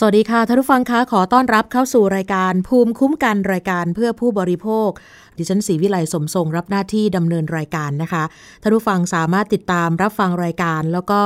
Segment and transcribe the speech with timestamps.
[0.00, 4.90] สวัสดีค่ะท่านผู้ฟังคะขอต้อนรับเข้าสู่รายการภูมิคุ้มกันรายการเพื่อผู้บริโภค
[5.38, 8.24] ดิฉันศรีวิไลสมทรงรับหน้าที่ดำเนินรายการนะคะ
[8.62, 11.20] ท่านผู้ฟังสามารถติดตามรับฟังรายการ แล้วก็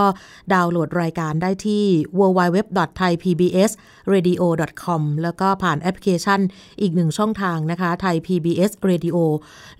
[0.52, 1.84] ดาวน์โหลดรายการได้ที่
[2.18, 6.40] www.thaipbsradio.com แล้วก็ผ่านแอปพลิเคชัน
[6.80, 9.16] อีกหนึ่งช่องทางนะคะ Thai PBS Radio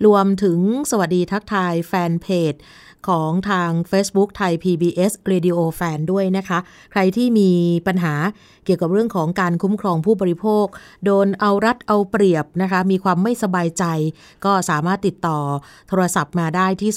[0.05, 0.59] รวมถึง
[0.91, 2.53] สวัสดีทักทายแฟนเพจ
[3.09, 6.59] ของทาง Facebook ไทย PBS Radio Fan ด้วยนะคะ
[6.91, 7.51] ใครที่มี
[7.87, 8.13] ปัญหา
[8.65, 10.65] เกี่ยวกับเรื่องของการคุ้มครองผู้บริโภค
[11.05, 13.83] โดนเอารัดเอาเปรียบนะคะ มีความไม่สบายใจ
[14.45, 15.39] ก็สามารถติดต่อ
[15.89, 16.91] โทรศัพท์มาได้ที่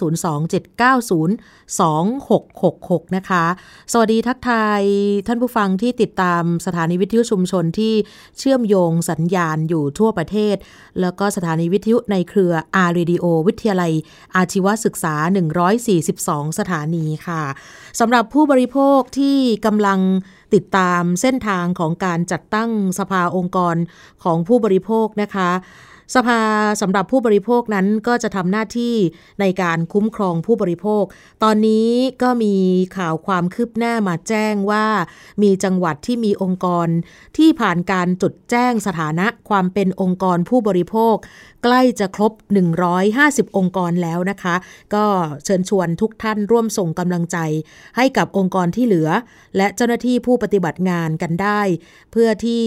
[3.00, 3.44] 027902666 นะคะ
[3.92, 4.82] สวัสดีทักทาย
[5.26, 7.94] ท่านผู้ฟังที่ติดตามสถานีวิทยุชุมชนที่
[8.38, 10.56] เชื่อมโยงสัญญาณอยู่ทั่วประเทศ
[11.00, 13.92] แล้วก็สถานีวิทยุในเครืออารีดีโอวิทยาลัย
[14.36, 15.14] อาชีวศึกษา
[15.56, 17.42] 104 42 สถานีค่ะ
[18.00, 20.00] สำหรับผู้บริโภคที่กำลัง
[20.54, 23.76] ติดตามเส้นทางของการจัดตั้งสภาองค์กร
[24.24, 25.50] ของผู้บริโภคนะคะ
[26.14, 26.40] สภา
[26.80, 28.94] สำหรับผู้บริโภคนั้นก็จะทำหน้าที่
[29.40, 31.04] ในการคุ้มครองผู้บริโภค
[31.42, 31.90] ตอนนี้
[32.22, 32.54] ก็มี
[32.96, 34.86] ข่าวความคืบหน้ามาแจ้งว่า
[35.42, 36.88] มีจังหวัดที่มีองค์กร
[37.36, 41.16] ที่ผ่านการจดแจ้งสถานะความเป็นองค์กรผู้บริโภค
[41.64, 42.32] ใกล้จะครบ
[42.94, 44.54] 150 องค์กรแล้วนะคะ
[44.94, 45.04] ก็
[45.44, 47.38] เชิญชวนทุกท่านร่วมส่งกำลังใจ
[47.96, 49.08] ให้กับองค์กรที่เหลือ
[49.56, 51.60] และเจ้าหน้าที่ผู้ปฏิบัติงานกันได้
[52.12, 52.64] เพื่อที่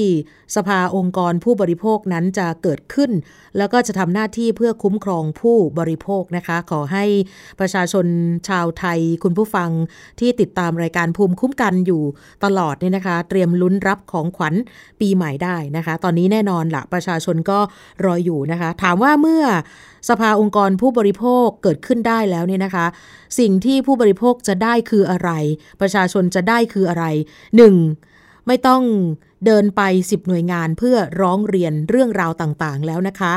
[0.55, 3.11] สภาองค์กรผู้บริโภคนั้นจะเกิดขึ้น
[3.57, 7.05] แล้วก็จะทำหน้าที่เพื่อคุ้มครองผู้บริโภคนะคะ ขอให้
[7.59, 8.05] ประชาชน
[8.49, 9.69] ชาวไทยคุณผู้ฟัง
[10.19, 12.03] ที่ติดตามรายการภูมิคุ้มกันอยู่
[12.45, 14.53] ตลอดเนี่ยนะคะ เตรียมลุ้นรับของขวัญ
[15.01, 17.59] ปีใหม่ได้นะคะ ตอนนี้แน่นอนละประชาชนก็
[18.05, 19.43] รออยู่นะคะามว่าเมื่อ
[20.09, 22.86] สภาองค์กรผู้บริโภคเกิดขึ้นได้แล้วเนี่ยนะคะ
[23.39, 25.30] สิ่งที่ผู้บริโภคจะได้คืออะไร
[25.81, 27.05] ประชาชนจะได้คืออะไร
[27.75, 28.47] 1.
[28.47, 28.83] ไม่ต้อง
[29.45, 33.33] เดินไป 10 หน่วยงานเพื่อร้องเรียนเรื่องราวต่างๆ แล้วนะคะ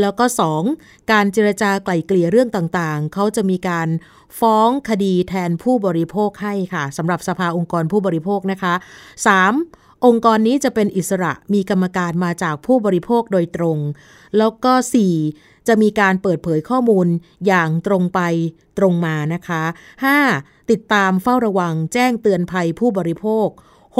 [0.00, 0.24] แล้วก็
[0.68, 1.10] 2.
[1.12, 3.88] การเจรจาไกล่เกลี่ยเรื่องต่างๆ เขาจะมีการ
[4.40, 8.74] ฟ้องคดีแทนผู้บริโภคให้ค่ะสำหรับสภาองค์กรผู้บริโภคนะคะ
[9.56, 9.85] 3.
[10.04, 13.78] องค์กรนี้จะเป็นอิสระมีกรรมการมาจากผู้บริโภคโดยตรง
[14.38, 14.72] แล้วก็
[15.20, 15.68] 4.
[15.68, 17.06] จะมีการเปิดเผยข้อมูล
[17.46, 18.20] อย่างตรงไป
[18.78, 19.62] ตรงมานะคะ
[20.16, 20.70] 5.
[20.70, 23.48] ติดตามเฝ้าระวังแจ้งเตือนภัยผู้บริโภค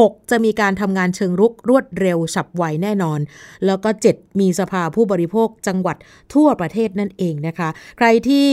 [0.05, 0.31] 6.
[0.31, 3.21] จะมีการทำงานเชิงรุกรวดเร็วฉับไวแน่นอน
[3.67, 4.41] แล้วก็ 7.
[4.41, 5.97] มีสภาผู้บริโภคจังหวัด
[6.35, 7.69] ทั่วประเทศนั่นเองนะคะ
[7.99, 8.49] ใครที่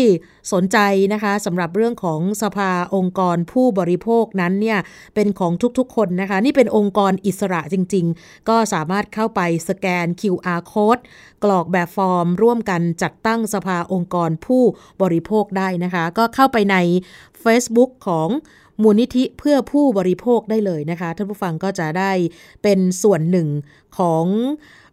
[0.54, 0.78] สนใจ
[1.14, 4.80] นะคะสำหรับเรื่องของสภาองค์กรผู้บริโภคนั้นเนี่ย
[5.16, 11.02] เป็นของทุกๆคนนะคะ นี่เป็นองค์กรอิสระจริง ๆ ก็สามารถเข้าไปสแกน QR code
[11.44, 14.64] กรอกแบบฟอร์ม ร่วมกันจัดตั้งสภาองค์กรผู้
[15.02, 16.76] บริโภคได้นะคะ ก็เข้าไปใน
[17.44, 18.30] Facebook ของ
[18.82, 22.12] มูลนิธิเพื่อผู้บริโภคได้เลยนะคะ ท่านผู้ฟังก็จะได้
[22.64, 23.48] เป็นส่วนหนึ่ง
[23.98, 24.26] ของ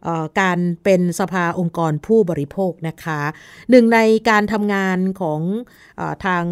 [0.06, 3.20] ออการเป็นสภาองค์กรผู้บริโภคนะคะ
[3.70, 3.98] หนึ่งใน
[4.28, 5.40] การทำงานของ
[6.00, 6.44] อทาง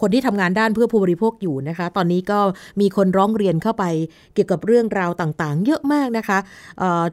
[0.00, 2.40] คนที่ทำงานด้านเพื่อผู้บริโภคอยู่นะคะ ตอนนี้ก็
[2.80, 3.84] มีคนร้องเรียนเข้าไป
[4.34, 6.38] เกี่ยวกับเรื่องราวต่างๆ เยอะมากนะคะ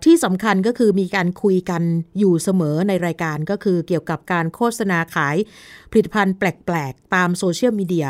[0.05, 1.83] ที่สำคัญก็คือมีการคุยกัน
[2.19, 5.35] อยู่เสมอในรายการก็คือเกี่ยวกับการโฆษณาขาย
[5.91, 8.07] ผลิตภัณฑ์แปลกๆ ตามโซเชียลมีเดีย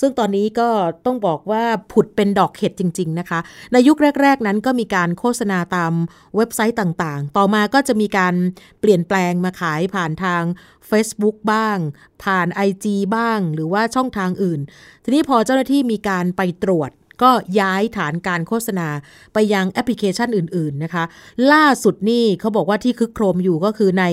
[0.00, 0.68] ซึ่งตอนนี้ก็
[1.06, 3.38] ต้องบอกว่าผุดเป็นดอกเห็ดจริง ๆ นะคะ
[3.72, 5.92] ในยุคแรก ๆ นั้นก็มีการโฆษณาตาม
[6.36, 8.34] เว็บไซต์ต่างๆ ต่อมาก็จะมีการ
[8.80, 10.42] เปลี่ยนแปลงมาขายผ่านทาง
[10.90, 11.78] Facebook บ้าง
[12.24, 12.86] ผ่าน IG
[13.16, 14.60] บ้างหรือว่าช่องทางอื่น
[15.04, 16.92] ทีนี้พอเจ้าหน้าที่มีการไปตรวจ
[17.22, 18.88] ก็ย้ายฐานการโฆษณา
[19.34, 21.04] ไปยังแอปพลิเคชันอื่น ๆนะคะ
[21.52, 24.04] ล่าสุดนี่เขาบอกว่าที่คึกโครมอยู่ก็คือใน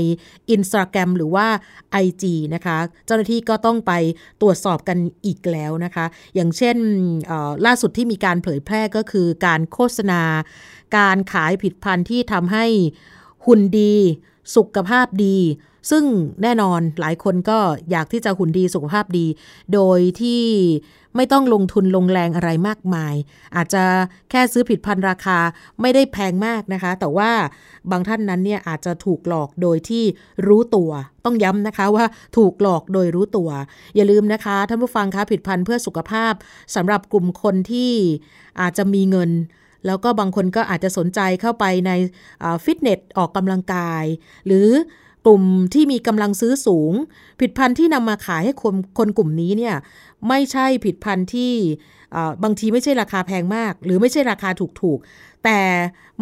[0.56, 1.48] Instagram หรือว่า
[2.06, 2.24] IG
[2.56, 3.94] นะคะ เจ้าหน้าที่ก็ต้องไป
[4.42, 6.78] ตรวจสอบกันอีกแล้วนะคะ อย่างเช่น
[7.66, 10.22] ล่าสุดที่มีการเผยแพร่ก็คือการโฆษณา
[10.98, 12.66] การขายผิดพันธุ์ที่ทำให้
[13.46, 13.96] หุ่นดี
[14.56, 15.38] สุขภาพดี
[15.90, 16.04] ซึ่ง
[16.42, 17.60] แน่นอนหลายคนก็
[17.92, 19.28] อยากที่จะหุ่นดีสุขภาพดี
[19.74, 20.44] โดยที่
[21.16, 23.16] ไม่ต้องลงทุนลงแรงอะไรมากมาย
[23.56, 23.84] อาจจะ
[24.30, 25.38] แค่ซื้อผิดพันราคา
[25.82, 27.32] ไม่ได้แพงมากนะคะ แต่ว่า
[27.92, 30.04] บางท่านนั้นเนี่ยอาจจะถูกหลอกโดยที่
[30.48, 30.92] รู้ตัว
[31.26, 32.06] ต้องย้ำนะคะว่า
[32.38, 33.50] ถูกหลอกโดยรู้ตัว
[33.96, 36.34] อย่าลืมนะคะท่านผู้ฟังคะผิดพันเพื่อสุขภาพ
[36.76, 37.92] สำหรับกลุ่มคนที่
[38.62, 39.32] อาจจะมีเงิน
[39.86, 41.92] แล้วก็บางคนก็อาจจะสนใจเข้าไปใน
[42.64, 44.04] ฟิตเนสออกกำลังกาย
[44.48, 44.70] หรือ
[45.26, 46.94] กลุ่มที่มีกำลังซื้อสูง
[47.40, 49.76] ผิดพันธุ์ที่นำมาขายให้คนคนกลุ่มนี้เนี่ย
[50.28, 51.54] ไม่ใช่ผิดพันธุ์ที่
[52.44, 54.50] บางทีไม่ใช่ราคาแพงมาก หรือไม่ใช่ราคา
[54.82, 55.60] ถูกๆ แต่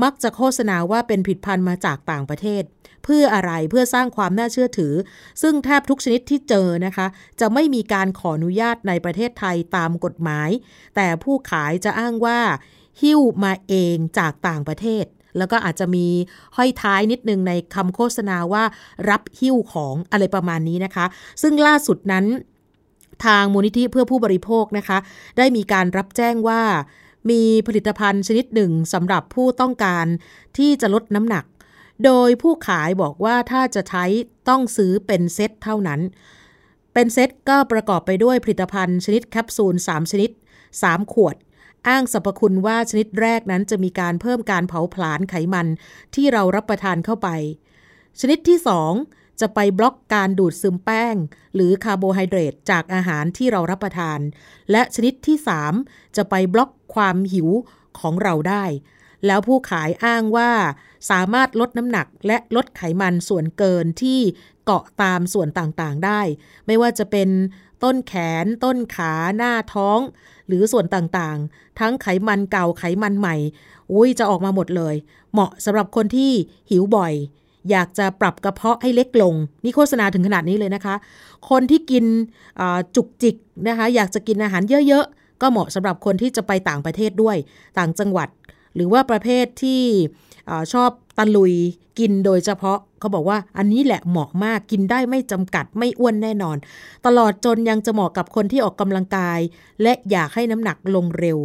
[0.04, 2.64] มักจะโฆษณาว่าเป็นผลิตภัณฑ์มาจากต่างประเทศ
[3.04, 4.94] เพื่ออะไรเพื่อสร้างความน่าเชื่อถือ
[5.42, 7.08] ซึ่งแทบทุกชนิดที่เจอนะคะ
[7.40, 10.50] จะไม่มีการขออนุญาตในประเทศไทยตามกฎหมาย
[10.96, 12.40] แต่ผู้ขายจะอ้างว่า
[13.02, 15.06] หิ้วมาเองจากต่างประเทศ
[15.38, 16.08] แล้วก็อาจจะมี
[16.56, 18.64] ห้อยท้ายนิดนึงในคำโฆษณาว่า
[19.10, 21.06] รับหิ้วของอะไรประมาณนี้นะคะ
[21.42, 22.26] ซึ่งล่าสุดนั้น
[23.26, 24.98] ทางมูลนิธิเพื่อผู้บริโภคนะคะ
[25.38, 26.62] ได้มีการรับแจ้งว่า
[27.30, 30.06] มีผลิตภัณฑ์ชนิดหนึ่งสำหรับผู้ต้องการ
[30.58, 31.46] ที่จะลดน้ำหนัก
[32.06, 34.06] โดยผู้ขายบอกว่าถ้าจะใช้
[34.50, 36.00] ต้องซื้อเป็นเซตเท่านั้น
[36.94, 40.30] เป็นเซตก็ประกอบไปด้วยผลิตภัณฑ์ชนิดแคปซูล 3 ชนิด
[40.72, 41.36] 3 ขวด
[41.88, 45.68] อ้างสรรพคุณว่าชนิดแรกนั้นจะมีการเพิ่มการเผาผลาญไขมัน
[46.16, 47.30] ที่เรารับประทานเข้าไป
[48.20, 48.58] ชนิดที่
[49.00, 51.16] 2 จะไปบล็อกการดูดซึมแป้ง
[51.56, 54.20] หรือคาร์โบไฮเดรตจากอาหารที่เรารับประทาน
[54.72, 55.38] และชนิดที่
[55.78, 57.50] 3 จะไปบล็อกความหิว
[58.00, 58.66] ของเราได้
[59.26, 60.52] แล้วผู้ขายอ้างว่า
[61.10, 64.20] สามารถลดน้ำหนักและลดไขมันส่วนเกินที่
[64.66, 66.22] เกาะตามส่วนต่างๆได้
[66.68, 67.30] ไม่ว่าจะเป็น
[67.84, 70.00] ต้นแขน ต้นขาหน้าท้อง
[70.48, 73.36] หรือส่วนต่างๆ ทั้งไขมันเก่าไขมันใหม่
[73.92, 74.96] อุ้ยจะออกมาหมดเลย
[75.34, 76.32] เหมาะสำหรับคนที่
[76.70, 77.14] หิวบ่อย
[77.70, 80.96] อยากจะปรับกระเพาะให้เล็กลง นี่โฆษณาถึงขนาดนี้เลยนะคะ
[81.50, 82.06] คนที่กิน
[82.96, 83.36] จุกจิก
[83.68, 87.38] นะคะ อยากจะกินอาหารเยอะๆ ก็เหมาะสำหรับคนที่จะไปต่างประเทศด้วย
[87.78, 88.30] ต่างจังหวัด
[88.76, 89.84] หรือว่าประเภทที่
[90.74, 91.54] ชอบตะลุย
[92.00, 96.58] กินโดยเฉพาะ เขาบอกว่าอันนี้แหละเหมาะมากกินได้ไม่จำกัดไม่อ้วนแน่นอน
[97.06, 99.40] ตลอดจนยังจะเหมาะกับคนที่ออกกำลังกาย
[99.82, 101.40] และอยากให้น้ำหนักลงเร็ว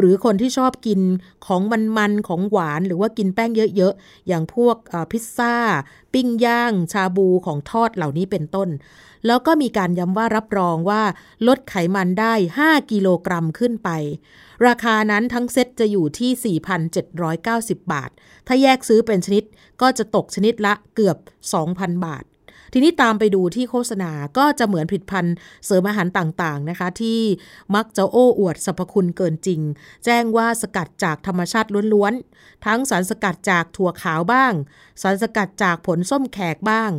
[0.00, 1.00] หรือคนที่ชอบกิน
[1.46, 1.62] ของ
[1.96, 4.76] มันๆของหวานหรือว่ากินแป้งเยอะๆ อย่างพวก
[5.10, 5.54] พิซซ่า
[6.14, 8.68] ปิ้งย่าง ชาบูของทอดเหล่านี้เป็นต้น
[9.26, 11.02] แล้วก็มีการย้ำว่ารับรองว่า
[11.48, 13.90] ลดไขมันได้ 5 กิโลกรัมขึ้นไป
[14.66, 16.56] ราคานั้นทั้งเซ็ตจะอยู่ที่
[17.22, 18.10] 4,790 บาท
[18.46, 19.44] ถ้าแยกซื้อเป็นชนิด
[19.80, 21.16] ก็จะตกชนิดละเกือบ
[21.60, 22.24] 2,000 บาท
[22.72, 25.34] ทีนี้ตามไปดูที่โฆษณาก็จะเหมือนผลิตภัณฑ์
[25.66, 27.20] เสริมอาหารต่างๆนะคะ ที่
[27.74, 29.60] มักจะโอ้อวดสรรพคุณเกินจริง
[30.04, 34.52] แจ้งว่าสกัดจากธรรมชาติล้วนๆ ทั้งสารสกัดจากถั่วขาวบ้าง
[35.02, 36.90] สารสกัดจากผลส้มแขกบ้าง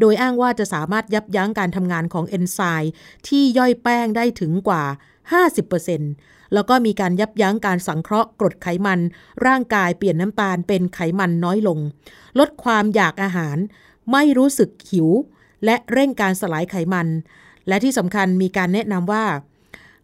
[0.00, 2.92] โดยอ้างว่าจะสามารถยับยั้งการทำงานของเอนไซม์
[3.28, 4.84] ที่ย่อยแป้งได้ถึงกว่า
[5.68, 9.00] 50%แล้วก็มีการยับยั้งการสังเคราะห์กรดไขมัน
[9.46, 11.78] ร่างกายเปลี่ยนน้ำตาลเป็นไขมันน้อยลง
[12.38, 13.56] ลดความอยากอาหาร
[14.12, 15.08] ไม่รู้สึกหิว
[15.64, 17.08] และเร่งการสลายไขมัน
[17.68, 19.26] และที่สำคัญมีการแนะนำว่า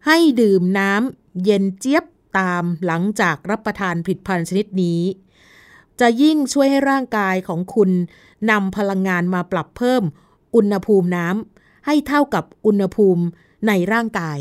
[0.05, 2.05] ให้ดื่มน้ำเย็นเจี๊ยบ
[2.39, 5.01] ตามหลังจากรับประทานผลิตภัณฑ์ชนิดนี้
[5.99, 7.89] จะยิ่งช่วยให้ร่างกายของคุณ
[8.51, 10.03] นำพลังงานมาปรับเพิ่ม
[10.55, 13.23] อุณหภูมิน้ำให้เท่ากับอุณหภูมิ
[13.67, 14.39] ในร่างกาย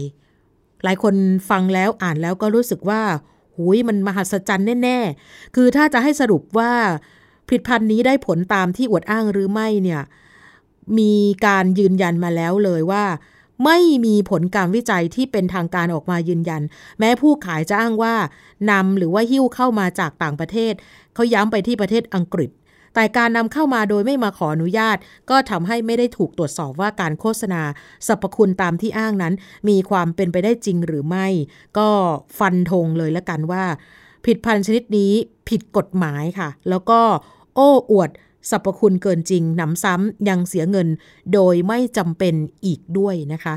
[0.85, 1.15] หลายคน
[1.51, 3.03] ฟังแล้วอ่านแล้วก็รู้สึกว่า
[3.57, 6.73] หุยมันมหัศจรรย์แน่ ๆ คือถ้าจะให้สรุปว่า
[7.47, 10.03] ผลิตภัณฑ์นี้ได้ผลตามที่อวดอ้างหรือไม่เนี่ย
[10.99, 11.15] มี
[11.47, 13.05] การยืนยันมาแล้วเลยว่า
[13.65, 16.63] ไม่มีผลการวิจัยที่เป็นทางการออกมายืนยัน
[16.99, 18.15] แม้ผู้ขายจะอ้างว่า
[18.71, 20.73] นำหรือว่าหิ้วเข้ามาจากต่างประเทศ
[21.15, 22.51] เขาย้ำไปที่ประเทศอังกฤษ
[22.95, 24.97] แต่การนำเข้ามาโดยไม่มาขออนุญาต
[25.31, 27.63] ก็ทำให้ไม่ได้ถูกตรวจสอบว่าการโฆษณา
[28.07, 29.35] สรรพคุณตามที่อ้างนั้น
[29.69, 31.27] มีความเป็นไปได้จริงหรือไม่
[31.79, 31.89] ก็
[32.39, 33.65] ฟันธงเลยละกันว่า
[34.27, 35.13] ผิดพันชนิดนี้
[35.49, 37.01] ผิดกฎหมายค่ะ แล้วก็
[37.55, 38.11] โอ้อวด
[38.51, 40.89] สรรพคุณเกินจริงหนำซ้ำยังเสียเงิน
[41.33, 42.35] โดยไม่จำเป็น
[42.67, 43.55] อีกด้วยนะคะ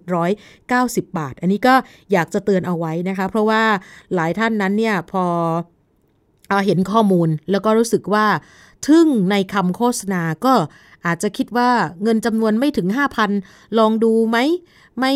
[0.00, 1.74] 4,790 บาท อันนี้ก็
[2.12, 3.62] อยากจะเตือนเอาไว้นะคะ เพราะว่า
[4.14, 5.24] หลายท่านนั้นเนี่ยพอ
[6.66, 8.26] เห็นข้อมูลแล้วก็รู้สึกว่า
[8.86, 10.54] ทึ่งในคำโฆษณาก็
[11.06, 11.70] อาจจะคิดว่า
[12.02, 12.88] เงินจำนวนไม่ถึง
[13.32, 14.38] 5,000 ลองดูไหม
[15.00, 15.12] ไม่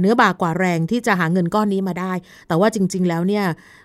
[0.00, 2.12] เนื้อบากกว่าแรงที่จะหาเงินก้อนนี้มาได้
[2.48, 3.44] แต่ว่าจริง ๆ แล้วเนี่ย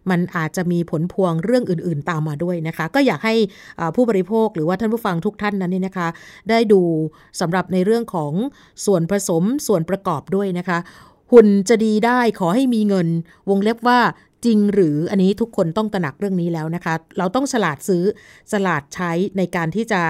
[0.09, 3.35] มันอาจจะมีผลพวงเรื่องอื่น ๆ ตามมาด้วยนะคะ ก็อยากให้
[3.95, 6.07] ผู้บริโภคหรือว่าท่านผู้ฟังทุกท่านนั้นนี่นะคะ
[6.49, 6.81] ได้ดู
[7.39, 8.33] สำหรับในเรื่องของ
[8.85, 10.77] ส่วนผสมส่วนประกอบด้วยนะคะ
[11.31, 13.07] หุ่นจะดีได้ขอให้มีเงิน
[13.49, 13.99] วงเล็บว่า
[14.45, 18.03] จริงหรืออันนี้ทุกคนต้องตระหนักเรื่องนี้แล้วนะคะ เราต้องฉลาดซื้อ
[18.51, 20.01] ฉลาดใช้ในการที่จะ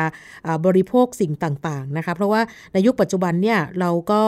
[0.65, 2.41] บริโภคสิ่งต่างๆนะคะ เพราะว่า
[2.73, 4.21] ในยุคปัจจุบันเนี่ยเราก็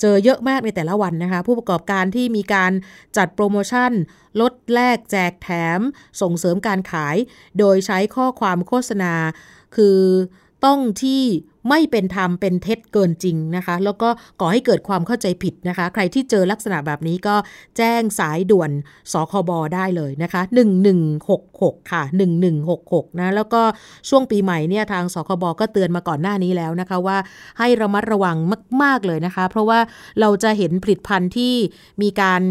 [0.00, 2.72] เจอเยอะมากในแต่ละวันนะคะ ผู้ประกอบการที่มีการ
[3.16, 3.92] จัดโปรโมชั่น
[4.40, 5.80] ลดแลกแจกแถม
[6.20, 7.16] ส่งเสริมการขาย
[7.58, 9.14] โดยใช้ข้อความโฆษณา
[9.76, 9.98] คือ
[10.64, 11.24] ต้องที่
[11.68, 14.08] ไม่เป็นธรรมเป็นเท็จเกินจริงนะคะ แล้วก็
[14.40, 17.34] ก่อให้เกิดความเข้าใจผิดนะคะ ใครที่เจอลักษณะแบบนี้ก็
[17.76, 18.70] แจ้งสายด่วน
[19.12, 20.42] สคบได้เลยนะคะ
[21.16, 22.02] 1166 ค่ะ
[22.60, 23.62] 1166 นะแล้วก็
[24.08, 27.16] ช่วงปีใหม่เนี่ยทางสคบก็เตือนมาก่อนหน้านี้แล้วนะคะว่า
[27.58, 28.36] ให้ระมัดระวัง
[28.82, 29.78] มาก ๆเลยนะคะ เพราะว่า
[30.20, 31.54] เราจะเห็นผลิตภัณฑ์ที่
[32.02, 32.42] มีการ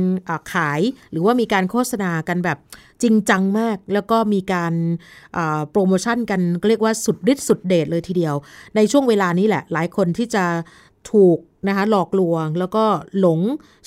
[0.54, 2.58] ขายหรือว่ามีการโฆษณากันแบบ
[3.04, 4.74] จริงจังมาก แล้วก็มีการ
[5.72, 8.36] โปรโมชั่นกันเรียกว่าสุดฤทธิ์สุดเดชเลยทีเดียว
[8.76, 10.46] ในช่วงเวลานี้แหละ หลายคนที่จะ
[11.12, 12.86] ถูก นะคะหลอกลวงแล้วก็
[13.20, 13.40] หลง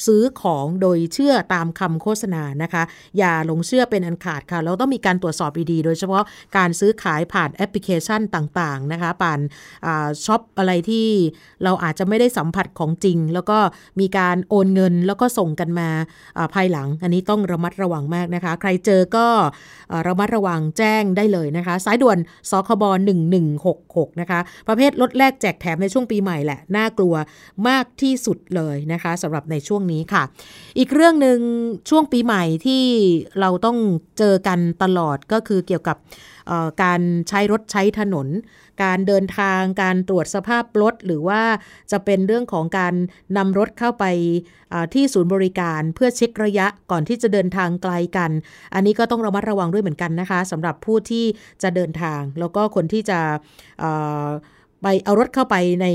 [0.06, 2.83] ซื้อของโดยเชื่อตามคำโฆษณานะคะ
[3.18, 6.23] อย่าหลงเชื่อเป็นอันขาดค่ะเราต้องมีการตรวจสอบดีๆ โดยเฉพาะ
[6.56, 9.40] การซื้อขายผ่านแอปพลิเคชันต่างๆนะคะผ่าน
[10.25, 11.06] ช็อปอะไรที่
[11.64, 13.59] เราอาจจะไม่ได้สัมผัสของจริง แล้วก็
[14.00, 15.88] มีการโอนเงินแล้วก็ส่งกันมา
[16.54, 19.26] ภายหลัง อันนี้ต้องระมัดระวังมากนะคะ ใครเจอก็
[20.06, 22.18] ระมัดระวังแจ้งได้เลยนะคะ สายด่วน
[22.50, 22.85] สคบ
[23.52, 27.14] 1166นะคะประเภทลดแลกแจกแถมในช่วงปีใหม่แหละน่ากลัว
[27.68, 30.23] มากที่สุดเลยนะคะสำหรับในช่วงนี้ค่ะ
[30.78, 31.38] อีกเรื่องหนึ่ง
[31.90, 32.82] ช่วงปีใหม่ที่
[33.40, 33.78] เราต้อง
[34.18, 35.96] เจอกันตลอดก็คือเกี่ยวกับ
[36.82, 38.28] การใช้รถใช้ถนน
[38.85, 41.42] การเดินทาง การตรวจสภาพรถ หรือว่า
[41.92, 42.94] จะเป็นเรื่องของการ
[43.37, 44.04] นำรถเข้าไป
[44.94, 48.30] ที่ศูนย์บริการเพื่อเช็คระยะก่อนที่จะเดินทางไกลกัน
[48.75, 51.25] อันนี้ก็ต้องระมัดระวังด้วยเหมือนกันนะคะสำหรับผู้ที่
[51.62, 53.20] จะเดินทาง แล้วก็คนที่จะ
[54.88, 55.87] ไปเอารถเข้าไปใน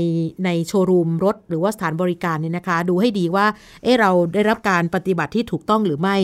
[0.44, 3.46] ในโชว์รูมรถหรือว่าสถานบริการเนี่ยนะคะ ดูให้ดีว่า
[3.82, 6.16] เออเราได้รับการปฏิบัติที่ถูกต้องหรือไม่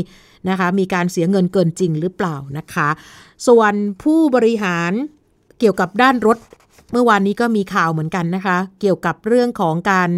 [0.49, 2.89] นะคะ มีการเสียเงินเกินจริงหรือเปล่านะคะ
[3.47, 3.73] ส่วน
[4.03, 4.93] ผู้บริหาร
[5.59, 6.39] เกี่ยวกับด้านรถ
[6.93, 10.11] เมื่อวานนี้ก็มีข่าวเหมือนกันนะคะ เกี่ยวกับเรื่องของการ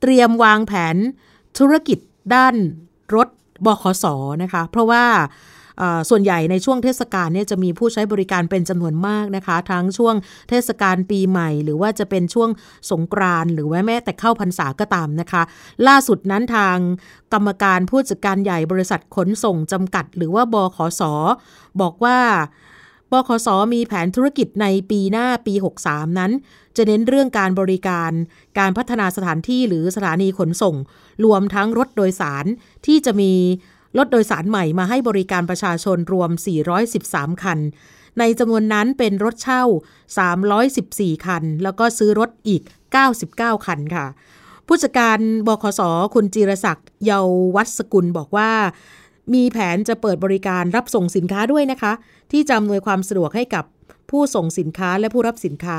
[0.00, 0.96] เตรียมวางแผน
[1.58, 1.98] ธุรกิจ
[2.34, 2.54] ด้าน
[3.14, 3.28] รถ
[3.66, 4.04] บขส
[4.42, 5.04] นะคะ เพราะว่า
[6.10, 10.14] ส่วนใหญ่ในช่วงเทศกาลเนี่ยจะมีผู้ใช้บริการเป็นจำนวนมากนะคะ ทั้งช่วง
[10.48, 12.50] เทศกาลปีใหม่ หรือว่าจะเป็นช่วง
[12.90, 15.42] สงกรานหรือว่าแม้แต่เข้าพรรษาก็ตามนะคะ
[15.86, 16.76] ล่าสุดนั้นทาง
[17.32, 21.02] กรรมการผู้จัดการใหญ่บริษัทขนส่งจำกัด หรือว่าบขส
[21.80, 22.18] บอกว่า
[23.12, 25.54] บขสมีแผนธุรกิจในปีหน้าปี
[25.86, 26.32] 63 นั้น
[26.76, 28.10] จะเน้นเรื่องการบริการ
[28.58, 30.76] การพัฒนาสถานที่หรือสถานีขนส่ง
[31.24, 32.44] รวมทั้งรถโดยสาร
[32.86, 33.32] ที่จะมี
[33.98, 36.30] รถโดยสารใหม่มาให้บริการประชาชนรวม
[36.86, 37.58] 413 คัน
[38.18, 39.62] ในจำนวนนั้นเป็นรถเช่า
[40.44, 42.62] 314 คัน แล้วก็ซื้อรถอีก
[43.14, 44.06] 99 คันค่ะ
[44.66, 45.80] ผู้จัดการบขส
[46.14, 47.20] คุณจิรศักดิ์เยา
[47.56, 48.50] วัสกุลบอกว่า
[49.34, 51.92] มีแผนจะเปิดบริการรับส่งสินค้าด้วยนะคะ
[52.32, 53.64] ที่จะอำนวยความสะดวกให้กับ
[54.10, 55.78] ผู้ส่งสินค้าและผู้รับสินค้า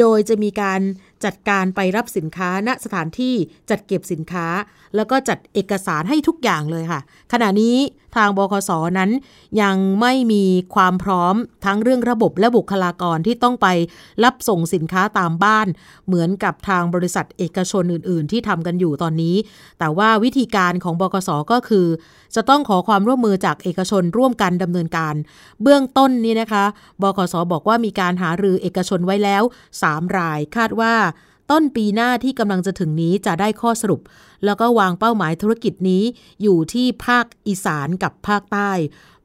[0.00, 0.80] โดยจะมีการ
[1.24, 3.34] จัดการไปรับสินค้าณสถานที่
[3.70, 4.46] จัดเก็บสินค้า
[4.96, 7.00] แล้วก็จัดเอกสารให้ทุกอย่างเลยค่ะ
[7.32, 7.76] ขณะนี้
[8.16, 9.10] ทางบคสนั้น
[9.62, 10.44] ยังไม่มี
[10.74, 13.66] ความพร้อมทั้งเรื่องระบบและบุคลากรที่ต้องไป
[14.24, 15.66] รับส่งสินค้าตามบ้าน
[16.06, 19.36] เหมือนกับทางบริษัทเอกชนอื่น ๆ ที่ทำกันอยู่ตอนนี้
[19.78, 21.86] แต่ว่าวิธีการของบคสก็คือ
[22.34, 25.14] จะต้องขอความร่วมมือจากเอกชนร่วมกันดำเนินการ
[25.62, 26.64] เบื้องต้นนี้นะคะ
[27.02, 29.42] บคสบอกว่ามีการหารือเอกชนไว้แล้ว
[29.80, 30.94] 3 รายคาดว่า
[31.50, 34.00] ต้นปีหน้าที่กำลังจะถึงนี้จะได้ข้อสรุป
[34.44, 36.02] แล้วก็วางเป้าหมายธุรกิจนี้
[36.42, 38.70] อยู่ที่ภาคอีสานกับภาคใต้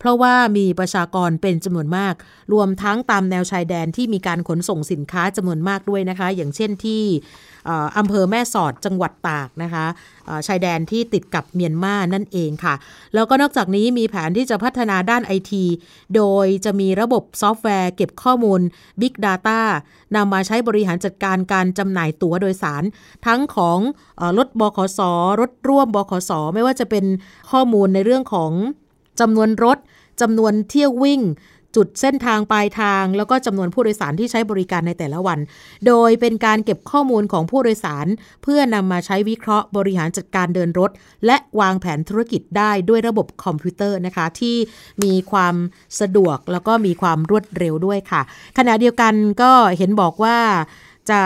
[0.02, 2.14] เพราะว่ามีประชากรเป็นจำนวนมาก
[2.54, 7.04] รวมทั้งตามแนวชายแดนที่มีการขนส่งสินค้าจำนวนมากด้วยนะคะ อย่างเช่นที่
[7.98, 9.86] อำเภอแม่สอดจังหวัดตากนะคะ
[10.48, 12.76] ชายแดนที่ติดกับเมียนมานั่นเองค่ะ
[13.14, 15.66] แล้วก็นอกจากนี้มีแผนที่จะพัฒนาด้านไอที
[16.16, 18.62] โดยจะมีระบบซอฟต์แวร์เก็บข้อมูล
[19.02, 19.60] Big Data
[20.16, 22.84] นำมาใช้บริหารจัดการการจำหน่ายตั๋วโดยสาร
[23.26, 23.80] ทั้งของ
[24.38, 25.00] รถบขส.
[25.42, 26.32] รถร่วมบขส.
[26.54, 27.06] ไม่ว่าจะเป็น
[27.52, 28.52] ข้อมูลในเรื่องของ
[29.20, 29.78] จำนวนรถ
[30.22, 31.22] จำนวนเที่ยววิ่ง
[31.78, 35.40] จุดเส้นทางปลายทาง แล้วก็จำนวนผู้โดยสารที่ใช้บริการในแต่ละวัน
[35.88, 38.08] โดยเป็นการเก็บข้อมูลของผู้โดยสาร
[38.44, 40.92] เพื่อนำมาใช้วิเคราะห์บริหารจัดการเดินรถ
[41.26, 44.56] และวางแผนธุรกิจได้ด้วยระบบคอมพิวเตอร์นะคะ ที่
[45.04, 45.56] มีความ
[46.00, 48.22] สะดวกแล้วก็มีความรวดเร็วด้วยค่ะ
[48.58, 50.38] ขณะเดียวกันก็เห็นบอกว่า
[51.12, 51.22] จะ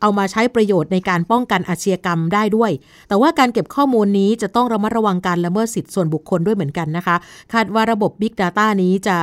[0.00, 2.70] เอามาใช้ประโยชน์ในการป้องกันอาชญากรรมได้ด้วย
[3.08, 7.16] แต่ว่าการเก็บข้อมูลนี้จะต้องระมัดระวังการละเมิดสิทธิส่วนบุคคลด้วยเหมือนกันนะคะ
[7.52, 9.16] คาดว่าระบบ Big Data นี้จะ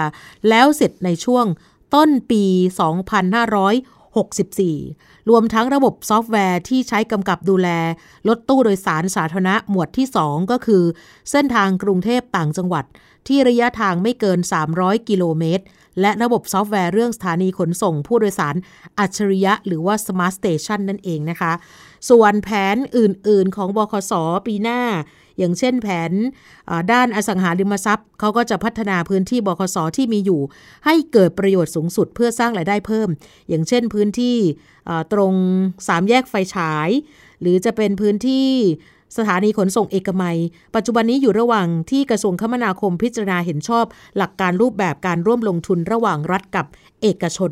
[0.50, 1.46] แล้วเสร็จในช่วง
[1.96, 2.44] ต้นปี
[3.48, 7.70] 2564 รวมทั้งระบบซอฟต์แวร์ที่ใช้กำกับดูแล
[8.28, 10.84] รถตู้โดยสารสาธารณะหมวดที่ 2 ก็คือ
[11.32, 12.86] เส้นทางกรุงเทพต่างจังหวัด
[13.28, 14.40] ที่ระยะทางไม่เกิน
[14.74, 15.64] 300 กิโลเมตร
[16.02, 18.56] และระบบซอฟต์แวร์เรื่องสถานีขนส่งผู้โดยสาร
[19.00, 21.54] อัจฉริยะ หรือว่า Smart Station นั่นเองนะคะ
[22.10, 24.14] ส่วนแผนอื่นๆของบขส.
[24.48, 24.82] ปีหน้า
[25.38, 26.12] อย่างเช่นแผน
[26.92, 30.42] ด้านอสังหาริมทรัพย์เขาก็จะพัฒนาพื้นที่บคสที่มีอยู่
[30.86, 33.10] ให้เกิดประโยชน์สูงสุดเพื่อสร้างรายได้เพิ่ม
[33.50, 34.38] อย่างเช่นพื้นที่
[35.14, 35.34] ตรง
[35.88, 36.90] สามแยกไฟฉาย
[37.42, 38.50] หรือจะเป็นพื้นที่
[39.18, 40.38] สถานีขนส่งเอกมัย
[40.76, 43.86] ปัจจุบันนี้อยู่ระหว่างที่กระทรวงคมนาคมพิจารณาเห็นชอบ
[44.18, 46.66] หลักการรูปแบบการร่วมลงทุนระหว่างรัฐกับ
[47.02, 47.52] เอกชน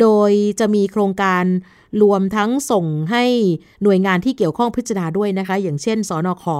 [0.00, 1.44] โดยจะมีโครงการ
[2.02, 3.24] รวมทั้งส่งให้
[3.82, 6.56] หน่วยงานที่เกี่ยวข้องพิจารณาด้วยนะคะ อย่างเช่นสอนอขอ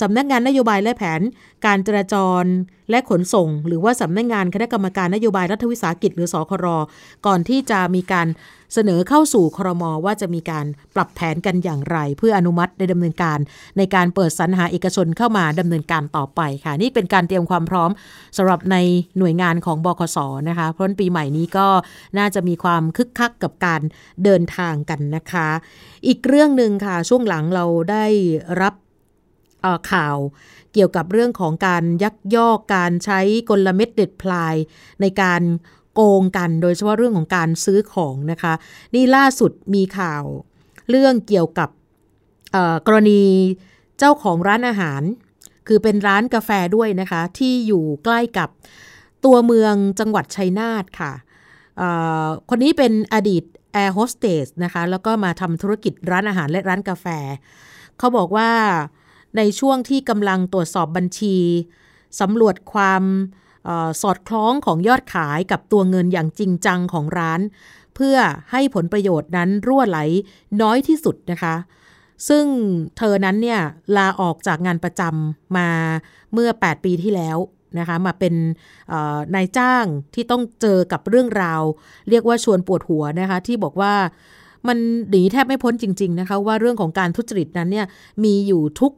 [0.00, 1.20] สำนักงานนโยบายและแผน
[1.66, 2.44] การจราจร
[2.90, 6.66] และขนส่ง หรือว่าสำนักงานคณะกรรมการนโยบายรัฐวิสาหกิจหรือสคร
[7.26, 8.28] ก่อนที่จะมีการ
[8.74, 13.38] เสนอเข้าสู่ครมว่าจะมีการปรับแผนกันอย่างไร เพื่ออนุมัติในดำเนินการ
[13.78, 17.90] ในการเปิดสรรหาเอกชนเข้ามาดำเนินการต่อไปค่ะ นี่เป็นการเตรียมความพร้อม
[18.36, 18.76] สำหรับใน
[19.18, 20.18] หน่วยงานของบคส
[20.48, 21.68] นะคะเพราะปีใหม่นี้ก็
[22.18, 23.80] น่าจะมีความคึกคักกับการ
[24.24, 25.48] เดินทางกันนะคะ
[26.06, 28.04] อีกเรื่องหนึ่งค่ะช่วงหลังเราได้
[28.62, 28.74] รับ
[29.92, 30.16] ข่าว
[30.72, 34.54] เกี่ยวกับเรื่องของการยักยอกการใช้กลเม็ดเด็ดพลาย
[35.00, 35.42] ในการ
[35.94, 38.52] โกงกันโดยเฉพาะเรื่องของการซื้อของนะคะ
[38.94, 40.24] นี่ล่าสุดมีข่าว
[40.90, 41.68] เรื่องเกี่ยวกับ
[42.86, 43.22] กรณี
[43.98, 45.02] เจ้าของร้านอาหาร
[45.68, 48.48] คือเป็นร้านกาแฟด้วยนะคะ ที่อยู่ใกล้กับ
[49.24, 51.12] ตัวเมืองจังหวัดชัยนาทค่ะ
[52.48, 57.06] คนนี้เป็นอดีตแอร์โฮสเตสนะคะ แล้วก็มาทำธุรกิจร้านอาหารและร้านกาแฟ
[57.98, 58.50] เขาบอกว่า
[59.36, 61.36] ในช่วงที่กำลังตรวจสอบบัญชี
[62.20, 63.02] สำรวจความ
[63.68, 67.40] ออสอดคล้องของยอดขายกับตัวเงินอย่างจริงจังของร้าน
[67.94, 68.16] เพื่อ
[68.50, 69.98] ให้ผลประโยชน์นั้นรั่วไหล
[70.62, 71.54] น้อยที่สุดนะคะ
[72.28, 72.44] ซึ่ง
[72.98, 73.60] เธอนั้นเนี่ย
[73.96, 75.68] ลาออกจากงานประจำมา
[76.32, 77.38] เมื่อ 8 ปีที่แล้ว
[77.78, 78.34] นะคะมาเป็น
[79.34, 79.84] นายจ้าง
[80.14, 81.62] ที่ต้องเจอกับเรื่องราว
[82.10, 83.94] เรียกว่าชวนปวดหัวนะคะที่บอกว่า
[84.68, 84.78] มัน
[85.10, 87.86] หนีแทบไม่พ้นจริง ๆนะคะ ว่าเรื่องของการทุจริตนั้นเนี่ย
[88.24, 88.92] มีอยู่ทุก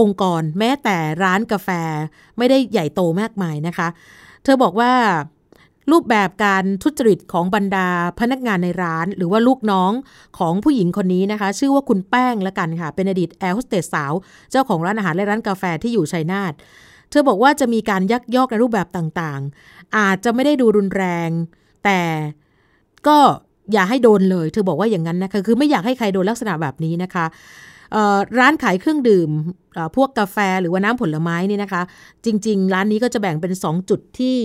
[0.00, 1.68] องค์กร แม้แต่ร้านกาแฟ
[2.38, 3.88] ไม่ได้ใหญ่โตมากมายนะคะ
[4.44, 4.92] เธอบอกว่า
[5.92, 7.88] รูปแบบการทุจริตของบรรดา
[8.20, 9.92] พนักงานในร้าน หรือว่าลูกน้อง
[10.38, 14.12] ของผู้หญิงคนนี้นะคะ ชื่อว่าคุณแป้งละกันค่ะ เป็นอดีตแอร์โฮสเตสสาว
[14.50, 16.52] เจ้าของร้านอาหารและร้านกาแฟที่อยู่ชัยนาท
[17.10, 21.30] เธอบอกว่าจะมีการยักยอกในรูปแบบต่างๆ อาจจะไม่ได้ดูรุนแรง
[21.84, 22.00] แต่
[23.06, 23.18] ก็
[23.72, 27.26] อย่าให้โดนเลย เธอบอกว่าอย่างนั้นนะคะ คือไม่อยากให้ใครโดนลักษณะแบบนี้นะคะ
[28.38, 29.30] ร้านขายเครื่องดื่ม
[29.96, 31.82] พวกกาแฟหรือว่าน้ำผลไม้นี่นะคะ
[32.24, 34.36] จริง ๆ ร้านนี้ก็จะแบ่งเป็น 2 จุดที่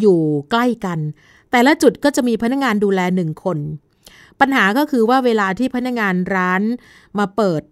[0.00, 0.20] อยู่
[0.50, 0.98] ใกล้กัน
[1.50, 3.58] แต่ละจุดก็จะมีพนักงานดูแลหนึ่งคน
[4.40, 6.62] ปัญหาก็คือว่าเวลาที่พนักงานร้าน
[7.18, 7.62] มาเปิด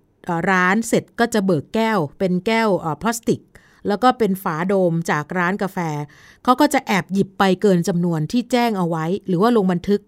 [0.51, 2.69] ร้านเสร็จก็จะเบิกแก้ว เป็นแก้ว
[3.03, 3.40] พลาสติก
[3.88, 5.79] แล้วก็เป็นฝาโดมจากร้านกาแฟ
[6.45, 10.03] เขาก็จะแอบหยิบไปเกินจำนวนที่แจ้งเอาไว้ หรือว่าลงบันทึก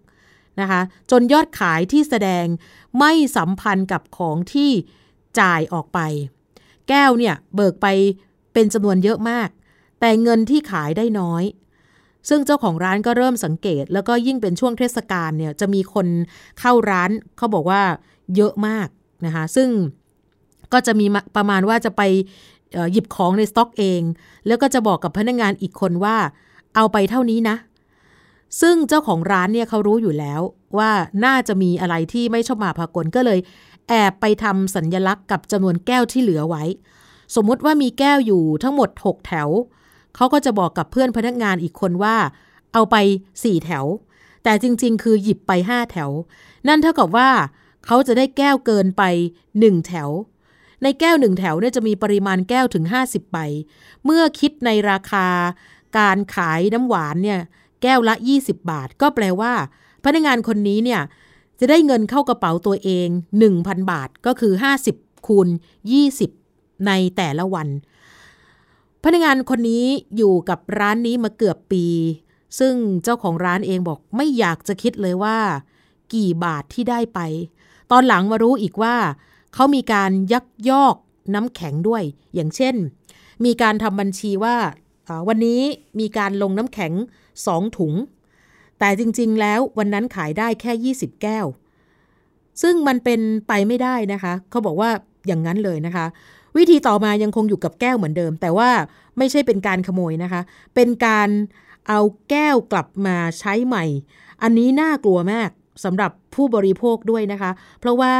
[0.61, 0.81] นะคะ
[1.11, 2.45] จนยอดขายที่แสดง
[2.99, 4.71] ไม่สัมพันธ์กับของที่
[5.39, 5.99] จ่ายออกไป
[6.89, 7.87] แก้วเนี่ยเบิกไป
[8.53, 9.49] เป็นจำนวนเยอะมาก
[9.99, 11.43] แต่เงินที่ขายได้น้อย
[12.29, 16.07] ซึ่งเจ้าของร้านก็เริ่มสังเกต แล้วก็ยิ่งเป็นช่วงเทศกาลเนี่ยจะมีคน
[16.59, 17.81] เข้าร้านเขาบอกว่า
[18.35, 18.87] เยอะมาก
[19.25, 19.69] นะคะซึ่ง
[20.73, 22.01] ก็จะมีประมาณว่าจะไป
[22.91, 24.01] หยิบของในสต็อกเอง
[24.47, 26.17] แล้วก็จะบอกกับพนักงงานอีกคนว่า
[26.75, 27.55] เอาไปเท่านี้นะ
[28.61, 30.41] ซึ่งเจ้าของร้านเนี่ยเขารู้อยู่แล้ว
[30.77, 30.91] ว่า
[31.25, 33.39] น่าจะมีอะไรที่ไม่ชอบมาพากลก็เลย
[33.91, 36.63] แอบไปทำสัญญลักษณ์กับจำนวนแก้วที่เหลือไว้
[37.35, 39.49] สมมติว่ามีแก้วอยู่ทั้งหมด 6 แถว
[40.15, 42.15] เขาก็จะบอกกับเพื่อนพนักงานอีกคนว่า
[42.73, 42.95] เอาไป
[43.31, 43.85] 4 แถว
[44.43, 46.09] แต่จริงๆ คือหยิบไป 5 แถว
[46.67, 47.29] นั่นเท่ากับว่า
[47.85, 49.03] เขาจะได้แก้วเกินไป
[49.49, 50.09] 1 แถว
[50.83, 53.37] ในแก้วหนึ่งแถวเนี่ยจะมีปริมาณแก้วถึง 50ใบ
[54.05, 55.27] เมื่อคิดในราคา
[55.97, 57.39] การขายน้ำหวานเนี่ย
[57.81, 59.53] แก้วละ 20 บาท ก็แปลว่า
[60.03, 61.01] พนักงานคนนี้เนี่ย
[61.63, 63.07] จะได้เงินเข้ากระเป๋าตัวเอง
[63.49, 64.53] 1,000 บาทก็คือ
[64.89, 65.47] 50คูณ
[66.17, 67.67] 20 ในแต่ละวัน
[69.03, 69.85] พนักงานคนนี้
[70.17, 71.85] อยู่กับร้านนี้มาเกือบปี
[72.59, 75.37] ซึ่งเจ้าของร้านเองบอกไม่อยากจะคิดเลยว่า
[76.13, 77.19] กี่บาทที่ได้ไป
[77.91, 78.95] ตอนหลังมารู้อีกว่า
[79.53, 80.95] เขามีการยักยอก
[81.33, 82.75] น้ำแข็งด้วย อย่างเช่น
[83.45, 84.55] มีการทำบัญชีว่า
[85.27, 85.61] วันนี้
[85.99, 86.93] มีการลงน้ำแข็ง
[87.45, 87.93] สองถุง
[88.83, 91.45] แต่จริงๆ แล้ววันนั้นขายได้แค่ 20 แก้ว
[92.61, 94.89] ซึ่งมันเป็นไปไม่ได้นะคะ เขาบอกว่า
[95.27, 96.05] อย่างนั้นเลยนะคะ
[96.57, 98.69] วิธีต่อมายังคงอยู่กับแก้วเหมือนเดิม แต่ว่า
[99.17, 100.41] ไม่ใช่เป็นการขโมยนะคะ
[100.75, 101.29] เป็นการ
[101.87, 103.85] เอาแก้วกลับมาใช้ใหม่
[104.43, 105.49] อันนี้น่ากลัวมาก
[105.83, 108.13] สำหรับผู้บริโภคด้วยนะคะ เพราะว่า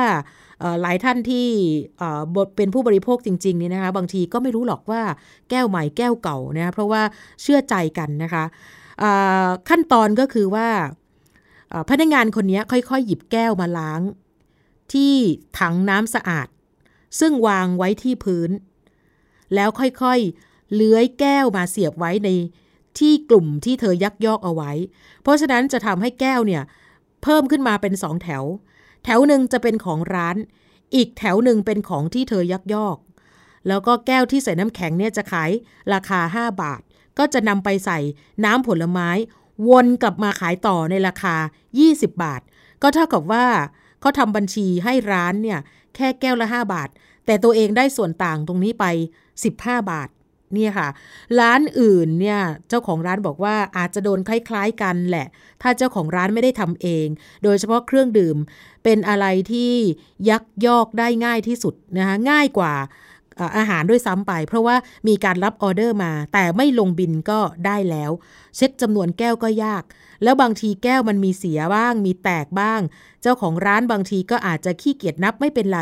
[0.82, 1.47] หลายท่านที่
[2.56, 5.02] เป็นผู้บริโภคจริงๆนี่นะคะ บางทีก็ไม่รู้หรอกว่า
[5.50, 7.02] แก้วใหม่แก้วเก่านะเพราะว่า
[7.41, 8.43] เชื่อใจกันนะคะ
[9.70, 10.70] ขั้นตอนก็คือว่า
[11.90, 14.02] พนักงานคนนี้ค่อยๆ หยิบแก้วมาล้าง
[14.94, 15.14] ที่
[15.60, 16.48] ถังน้ำสะอาด
[17.20, 18.52] ซึ่งวางไว้ที่พื้น
[19.56, 22.30] แล้วค่อยๆ เลื้อยแก้วมาเสียบไว้ใน
[23.00, 24.72] ที่กลุ่มที่เธอยักยอกเอาไว้
[25.22, 26.64] เพราะฉะนั้นจะทำให้แก้วเนี่ย
[27.24, 28.44] เพิ่มขึ้นมาเป็นสองแถว
[29.04, 30.38] แถวหนึ่งจะเป็นของร้าน
[30.96, 32.98] อีกแถวหนึ่งเป็นของที่เธอยักยอก
[33.68, 35.52] แล้วก็แก้วที่ใส่น้ำแข็งเนี่ยจะขาย
[35.94, 36.82] ราคา 5 บาท
[37.17, 38.00] ก็จะนำไปใส่
[38.45, 39.10] น้ำผลไม้
[39.69, 41.36] วนกลับมาขายต่อในราคา
[41.80, 42.41] 20 บาท
[42.82, 43.45] ก็เท่ากับว่า
[44.02, 45.60] เขาทำบัญชีให้ร้านเนี่ย
[45.95, 46.89] แค่แก้วละ 5 บาท
[47.26, 48.86] แต่ตัวเองได้ส่วนต่างตรงนี้ไป
[49.43, 50.10] 15 บาท
[50.54, 50.89] เนี่ยค่ะ
[51.39, 55.28] ร้านอื่นเนี่ยเจ้าของร้านบอกว่าอาจจะโดนคล้าย ๆ กันแหละ
[55.62, 57.08] ถ้าเจ้าของร้านไม่ได้ทำเอง
[57.43, 58.38] โดยเฉพาะเครื่องดื่ม
[58.84, 59.74] เป็นอะไรที่
[60.30, 62.74] ยักยอกได้ง่ายที่สุดนะคะง่ายกว่า
[63.58, 64.76] อาหารด้วยซ้ำไป เพราะว่า
[65.08, 68.12] มีการรับออเดอร์มา แต่ไม่ลงบินก็ได้แล้ว
[68.58, 69.84] เช็คจำนวนแก้วก็ยาก
[70.24, 72.82] แล้วบางทีแก้วมันมีเสียบ้าง มีแตกบ้าง
[73.22, 75.82] เจ้าของร้านบางทีก็อาจจะขี้เกียจนับไม่เป็นไร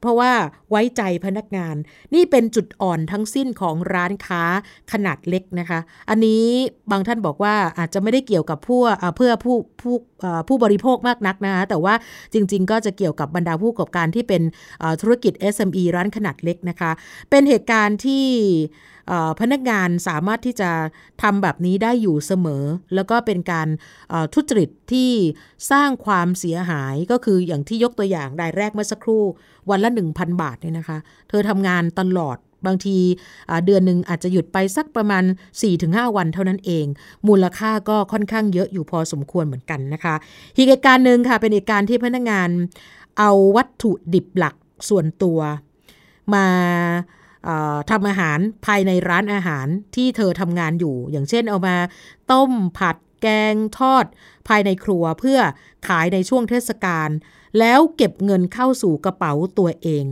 [0.00, 0.32] เพราะว่า
[0.70, 1.76] ไว้ใจพนักงาน
[2.14, 4.42] นี่เป็นจุดอ่อนทั้งสิ้นของร้านค้า
[4.92, 6.44] ขนาดเล็กนะคะ อันนี้
[6.90, 8.80] บางท่านบอกว่าอาจจะไม่ได้เกี่ยวกับผู้
[9.16, 9.94] เพื่อผู้ผู้
[10.48, 11.94] ผู้บริโภคมากนักนะคะแต่ว่า
[12.32, 14.42] จริง ๆ ก็จะเกี่ยวกับบรรดาผู้ประกอบการที่เป็น
[15.00, 16.90] ธุรกิจ SME ร้านขนาดเล็กนะคะ
[17.30, 18.24] เป็นเหตุการณ์ที่
[19.40, 20.70] พนักงานสามารถที่จะ
[21.22, 23.68] ทำแบบนี้ได้อยู่เสมอ แล้วก็เป็นการ
[24.34, 25.10] ทุจริตที่
[25.70, 29.24] สร้างความเสียหายก็คืออย่างที่ยกตัวอย่างรายแรกเมื่อสักครู่
[29.70, 32.98] วันละ 1,000 บาทเนี่ยนะคะ เธอทำงานตลอดบางที
[33.64, 35.24] เดือนหนึ่งอาจจะหยุดไปสักประมาณ
[35.70, 36.86] 4-5 วันเท่านั้นเอง
[37.28, 40.14] มูลค่าก็ค่อนข้างเยอะอยู่พอสมควรเหมือนกันนะคะ
[40.56, 42.48] อีกเหตุการณ์หนึ่งค่ะเป็นเหตุการณ์ที่พนักงาน
[43.18, 44.54] เอาวัตถุดิบหลัก
[44.88, 45.38] ส่วนตัว
[46.34, 46.46] มา
[47.90, 51.76] ทำอาหารภายในร้านอาหารที่เธอทำงานอยู่ อย่างเช่นเอามา
[52.32, 54.04] ต้มผัดแกงทอด
[54.48, 55.38] ภายในครัวเพื่อ
[55.88, 57.08] ขายในช่วงเทศกาล
[57.58, 60.04] แล้วเก็บเงินเข้าสู่กระเป๋าตัวเอง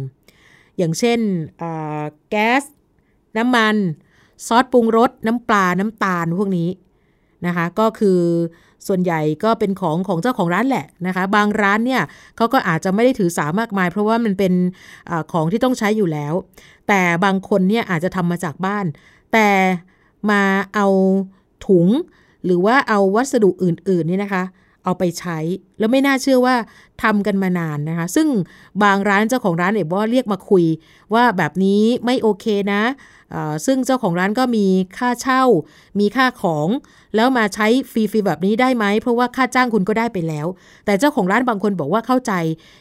[0.78, 1.20] อย่างเช่น
[2.30, 2.62] แก๊ส
[3.36, 3.76] น้ำมัน
[4.46, 6.68] ซอสปรุงรส น้ำปลา น้ำตาลพวกนี้
[7.46, 8.20] นะคะก็คือ
[8.86, 12.02] ส่วนใหญ่ก็เป็นของของเจ้าของร้านแหละนะคะ บางร้านเนี่ย
[12.36, 14.52] เขาก็อาจจะไม่ได้ถือสามากมาย เพราะว่ามันเป็น
[15.10, 16.34] อของที่ต้องใช้อยู่แล้ว
[16.88, 18.84] แต่บางคนเนี่ยอาจจะทำมาจากบ้าน
[19.32, 19.48] แต่
[20.30, 20.42] มา
[20.74, 20.86] เอา
[21.66, 21.88] ถุง
[22.44, 24.44] หรือว่าเอาวัสดุอื่นๆนี่นะคะ
[24.88, 25.38] เอาไปใช้
[25.78, 26.56] แล้วไม่น่าเชื่อว่า
[27.02, 28.28] ทำกันมานานนะคะ ซึ่ง
[28.82, 30.64] บางร้านเจ้าของร้านเนี่ยว่าเรียกมาคุย
[31.14, 32.82] ว่าแบบนี้ไม่โอเคนะ
[33.66, 34.66] ซึ่งเจ้าของร้านก็มี
[34.98, 35.42] ค่าเช่า
[36.00, 36.68] มีค่าของ
[37.16, 40.46] แล้วมาใช้ฟรีๆแบบนี้ได้ไหม เพราะว่าค่าจ้างคุณก็ได้ไปแล้ว
[40.86, 42.32] แต่เจ้าของร้านบางคนบอกว่าเข้าใจ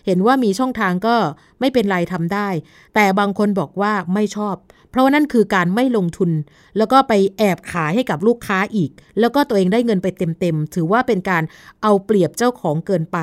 [0.06, 1.16] เห็นว่ามีช่องทางก็
[1.60, 2.48] ไม่เป็นไรทำได้
[2.96, 4.56] แต่บางคนบอกว่าไม่ชอบ
[4.90, 6.32] เพราะว่านั่นคือการไม่ลงทุน
[6.78, 11.44] แล้วก็ไปแอบขายให้กับลูกค้าอีก แล้วก็ตัวเองได้เงินไปเต็มๆ ถือว่าเป็นการ
[11.82, 13.18] เอาเปรียบเจ้าของเกินไป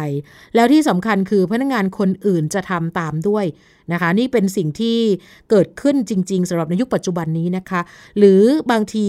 [0.55, 3.45] แล้วที่สำคัญคือพนักงานคนอื่นจะทำตามด้วย
[3.93, 4.99] นะคะ นี่เป็นสิ่งที่
[5.51, 7.81] เกิดขึ้นจริง ๆสำหรับในยุคปัจจุบันนี้นะคะ
[8.19, 9.09] หรือบางที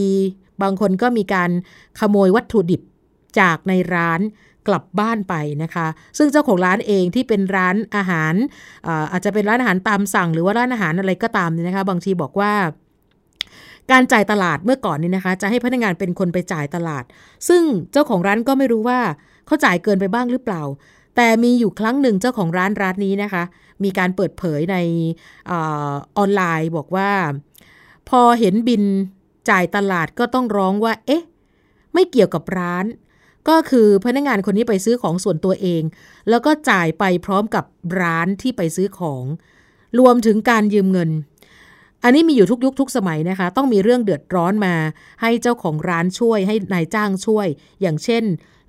[0.62, 1.52] บางคนก็มีการ
[2.00, 2.82] ขโมยวัตถุดิบ
[3.40, 4.22] จากในร้าน
[4.68, 8.34] กลับบ้านไปนะคะ ซึ่งเจ้าของร้านเองที่เป็นร้านอาหาร
[9.12, 12.54] อาจจะเป็นร้านอาหารตามสั่ง หรือว่าร้านอาหารอะไรก็ตามเนี่ยนะคะ บางทีบอกว่า
[13.92, 17.04] การจ่ายตลาดเมื่อก่อนนี่นะคะ จะให้พนักงานเป็นคนไปจ่ายตลาด
[17.48, 19.00] ซึ่งเจ้าของร้านก็ไม่รู้ว่า
[19.46, 20.64] เขาจ่ายเกินไปบ้างหรือเปล่า
[21.16, 23.44] แต่มีอยู่ครั้งหนึ่งเจ้าของร้านร้านนี้นะคะ
[23.84, 24.78] มีการเปิดเผยใน
[25.52, 25.54] อ
[26.18, 27.12] อนไลน์บอกว่า
[28.10, 28.84] พอเห็นบิน
[29.50, 31.24] จ่ายตลาดก็ต้องร้องว่า เอ๊ะ
[31.94, 32.86] ไม่เกี่ยวกับร้าน
[33.50, 35.84] ก็คือพนักงานคนนี้ไปซื้อของส่วนตัวเอง
[36.30, 37.66] แล้วก็จ่ายไปพร้อมกับ
[38.02, 39.24] ร้านที่ไปซื้อของ
[40.00, 41.12] รวมถึงการยืมเงิน
[42.04, 44.76] อันนี้มีอยู่ทุกยุคทุกสมัยนะคะ ต้องมีเรื่องเดือดร้อนมา
[45.22, 47.48] ให้เจ้าของร้านช่วย ให้นายจ้างช่วย
[47.82, 48.24] อย่างเช่น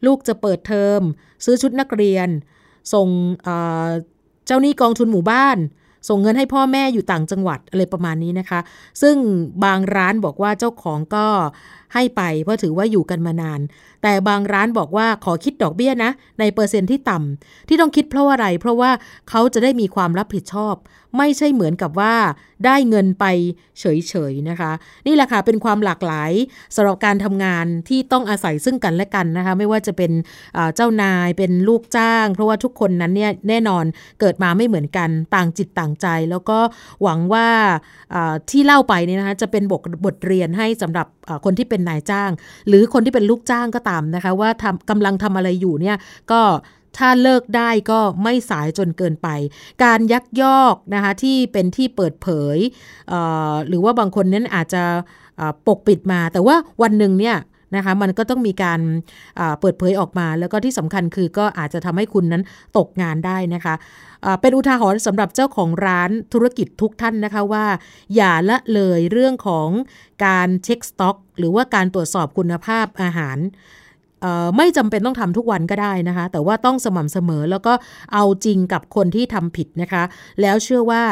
[0.06, 1.00] ลูกจะเปิดเทอม
[1.44, 2.28] ซื้อชุดนักเรียน
[2.92, 3.08] ส่ง
[4.46, 5.58] เจ้าหนี้กองทุนหมู่บ้าน
[6.08, 8.60] ส่งเงินให้พ่อแม่อยู่ต่างจังหวัดอะไรประมาณนี้นะคะ
[9.02, 9.16] ซึ่ง
[9.64, 11.26] บางร้านบอกว่าเจ้าของก็
[11.94, 13.60] ให้ไปเพราะถือว่าอยู่กันมานาน
[14.02, 18.90] แต่บางร้านบอกว่าขอคิดดอกเบี้ยนะ ในเปอร์เซ็นต์ที่ต่ำที่ต้องคิดเพราะอะไร เพราะว่า
[19.30, 20.76] เขาจะได้มีความรับผิดชอบ
[21.16, 22.14] ไม่ใช่เหมือนกับว่า
[22.66, 23.24] ได้เงินไป
[23.80, 24.72] เฉยๆนะคะ
[25.06, 26.32] นี่แหละค่ะเป็นความหลากหลาย
[26.76, 30.12] สำหรับการทำงานที่ต้องอาศัยซึ่งกันและกันนะคะ ไม่ว่าจะเป็น
[30.74, 33.84] เจ้านายเป็นลูกจ้าง เพราะว่าทุกคนนั้นเนี่ยแน่นอน
[34.20, 36.58] เกิดมาไม่เหมือนกันต่างจิตต่างใจ แล้วก็
[37.02, 37.48] หวังว่า
[38.50, 41.06] ที่เล่าไปนี่นะคะจะเป็นบทบทเรียนให้สำหรับ
[41.44, 42.30] คนที่เป็นเป็นายจ้าง
[42.68, 45.96] หรือคนที่เป็นลูกจ้างก็ตามนะคะ ว่าทำกำลังทำอะไรอยู่เนี่ย
[46.30, 46.40] ก็
[46.98, 49.28] ถ้าเลิกได้ก็ไม่สายจนเกินไป
[49.84, 52.58] การยักยอกนะคะที่เป็นที่เปิดเผย
[53.68, 54.82] หรือว่าบางคนนั้นอาจจะ
[55.66, 57.36] ปกปิดมา แต่ว่าวันหนึ่งเนี่ย
[57.76, 58.80] นะคะมันก็ต้องมีการ
[59.60, 62.42] เปิดเผยออกมา แล้วก็ที่สำคัญคือก็อาจจะทำให้คุณนั้น
[62.76, 63.74] ตกงานได้นะคะ
[64.40, 67.66] เป็นอุทาหรณ์สำหรับเจ้าของร้านธุรกิจทุกท่านนะคะว่า
[68.14, 69.68] อย่าละเลยเรื่องของ
[70.26, 73.38] การเช็คสต็อก หรือว่าการตรวจสอบคุณภาพอาหาร
[74.56, 77.72] ไม่จำเป็นต้องทำทุกวันก็ได้นะคะ แต่ว่าต้องสม่ำเสมอแล้วก็
[78.14, 80.02] เอาจริงกับคนที่ทำผิดนะคะ
[80.40, 81.04] แล้วเชื่อว่า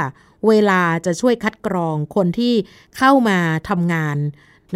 [0.49, 2.55] เวลาจะช่วยคัดกรองคนที่
[2.99, 4.17] เข้ามาทำงาน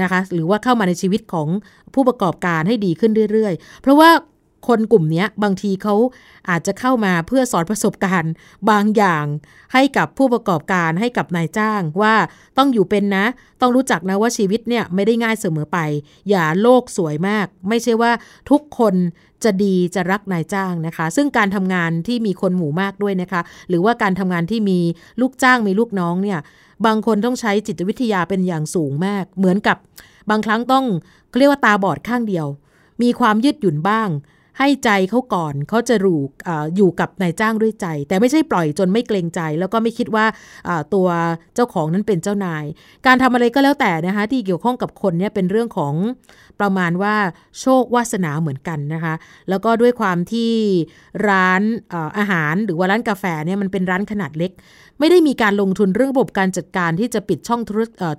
[0.03, 1.49] นะคะ หรือว่าเข้ามาในชีวิตของ
[1.95, 4.11] ผู้ประกอบการให้ดีขึ้นเรื่อยๆ เพราะว่า
[4.69, 5.95] คนกลุ่มนี้บางทีเขา
[6.49, 8.33] อาจจะเข้ามาเพื่อสอนประสบการณ์
[8.71, 9.25] บางอย่าง
[9.73, 12.15] ให้กับผู้ประกอบการให้กับนายจ้างว่า
[12.59, 13.25] ต้องอยู่เป็นนะ
[13.61, 15.79] ต้องรู้จักนะว่าชีวิตเนี่ยไม่ได้ง่ายเสมอไป
[16.31, 18.13] อย่าโลกสวยมาก ไม่ใช่ว่า
[18.51, 18.95] ทุกคน
[19.45, 24.79] จะดีจะรักนายจ้างนะคะ ซึ่งการทำงานที่มีคนหมู่มากด้วยนะคะ หรือว่าการทำงานที่มี
[25.21, 26.39] ลูกจ้างมีลูกน้องเนี่ย
[26.87, 29.77] บางคนต้องใช้จิตวิทยาเป็นอย่างสูงมาก เหมือนกับ
[30.31, 30.85] บางครั้งต้อง
[31.39, 32.47] เรียกว่าตาบอดข้างเดียว
[33.03, 34.09] มีความยืดหยุ่นบ้าง
[34.59, 36.23] ให้ใจเขาก่อนเขาจะรู้
[36.77, 40.25] อยู่กับนายจ้างด้วยใจ แต่ไม่ใช่ปล่อยจนไม่เกรงใจ แล้วก็ไม่คิดว่า
[40.95, 41.09] ตัว
[41.55, 42.65] เจ้าของนั้นเป็นเจ้านาย
[43.07, 45.95] การทำอะไรก็แล้วแต่นะคะที่เกี่ยวข้องกับคนเนี่ยเป็นเรื่องของ
[46.61, 47.15] ประมาณว่า
[47.61, 49.15] โชควาสนาเหมือนกันนะคะ
[49.49, 50.53] แล้วก็ด้วยความที่
[51.29, 51.63] ร้าน
[52.19, 54.53] อาหารหรือว่าร้านกาแฟเนี่ยมันเป็นร้านขนาดเล็ก
[54.99, 57.61] ไม่ได้มีการลงทุนเรื่องระบบการจัดการที่จะปิดช่อง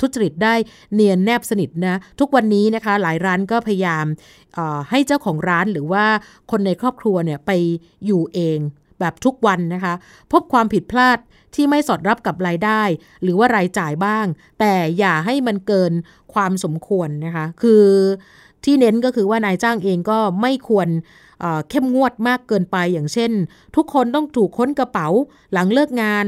[0.01, 0.55] ทุจริตได้
[0.93, 4.05] เนียนแนบสนิทนะทุกวันนี้นะคะหลายร้านก็พยายาม
[4.89, 6.05] ให้เจ้าของร้านหรือว่า
[6.51, 7.51] คนในครอบครัวเนี่ยไป
[8.05, 8.59] อยู่เอง
[8.99, 9.93] แบบทุกวันนะคะ
[10.31, 11.17] พบความผิดพลาด
[11.55, 12.81] ที่ไม่สอดรับกับรายได้
[13.23, 14.25] หรือว่ารายจ่ายบ้าง
[14.59, 15.93] แต่อย่าให้มันเกิน
[16.33, 17.83] ความสมควรนะคะ คือ
[18.65, 20.87] ที่เน้นก็คือว่านายจ้างเองก็ไม่ควร
[21.69, 23.31] เข้มงวดมากเกินไปอย่างเช่น
[23.75, 25.07] ทุกคนต้องถูกค้นกระเป๋า
[25.53, 26.25] หลังเลิกงาน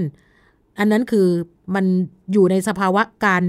[0.79, 1.27] อันนั้นคือ
[1.75, 1.85] มัน
[2.33, 3.43] อยู่ในสภาวะการ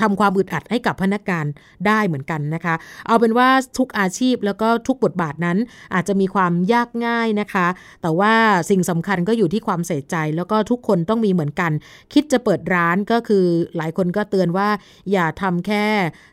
[0.00, 1.46] ทำความอึดอัดให้กับพนักงาน
[1.86, 2.74] ได้เหมือนกันนะคะ
[3.06, 5.58] เอาเป็นว่าทุกอาชีพแล้วก็ทุกบทบาทนั้น
[5.94, 7.66] อาจจะมีความยากง่ายนะคะ
[8.02, 8.34] แต่ว่า
[8.70, 11.72] สิ่งสำคัญก็อยู่ที่ความใส่ใจ แล้วก็ทุกคนต้องมีเหมือนกัน
[12.12, 13.44] คิดจะเปิดร้านก็คือ
[13.76, 14.68] หลายคนก็เตือนว่า
[15.12, 15.84] อย่าทำแค่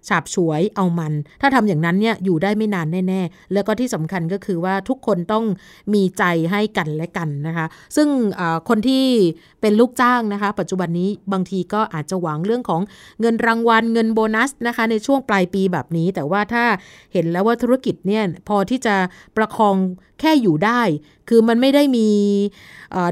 [0.07, 5.45] ฉาบฉวยเอามัน ถ้าทำอย่างนั้นเนี่ยอยู่ได้ไม่นานแน่ๆ แล้วก็ที่สำคัญก็คือว่าทุกคนต้อง
[5.93, 8.07] มีใจให้กันและกันนะคะ ซึ่ง
[8.69, 9.03] คนที่
[9.61, 12.81] เป็นลูกจ้างนะคะ ปัจจุบันนี้บางทีก็อาจจะหวังเรื่องของ
[13.21, 16.65] เงินนรางวัลเงินโบนัสนะคะในช่วงปลายปีแบบนี้ แต่ว่าถ้า
[17.13, 18.95] เห็นแล้วว่าธุรกิจเนี่ยพอที่จะ
[19.37, 19.75] ประคอง
[20.19, 20.81] แค่อยู่ได้
[21.29, 22.07] คือมันไม่ได้มี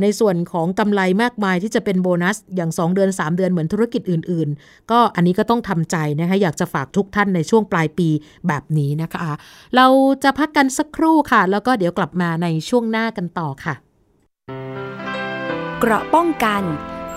[0.04, 8.10] ในส่วนของกำไรมากมายที่จะเป็นโบนัสอย่าง 2 เดือน 3 เดือนเหมือนธุรกิจอื่น ๆ ก็อันนี้ก็ต้องทำใจนะคะอยากจะฝากทุกท่านในช่วงปลายปี
[8.48, 9.32] แบบนี้นะคะ
[9.76, 9.88] เรา
[10.24, 13.76] จะพักกันสักครู่ค่ะ แล้วก็เดี๋ยวกลับมาในช่วงหน้ากันต่อค่ะ
[15.80, 16.64] เกราะป้องกัน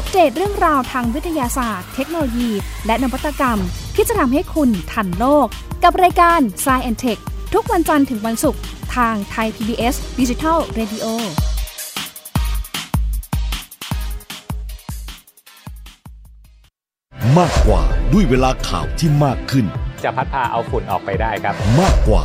[0.00, 2.50] อัปเดตเรื่องราวทางวิทยาศาสตร์ เทคโนโลยี
[2.86, 3.58] และนวัตกรรม
[3.94, 5.46] ที่จะทำให้คุณทันโลก
[5.84, 7.20] กับรายการ s c i e n t e c h
[7.54, 8.60] ทุกวันจันทร์ถึงวันศุกร์
[8.96, 11.06] ทางไทย PBS Digital Radio
[17.38, 17.82] มากกว่า
[18.12, 19.66] ด้วยเวลาข่าวที่มากขึ้น
[20.04, 22.24] จะพัดพาเอาฝุ่นออกไปได้ครับ มากกว่า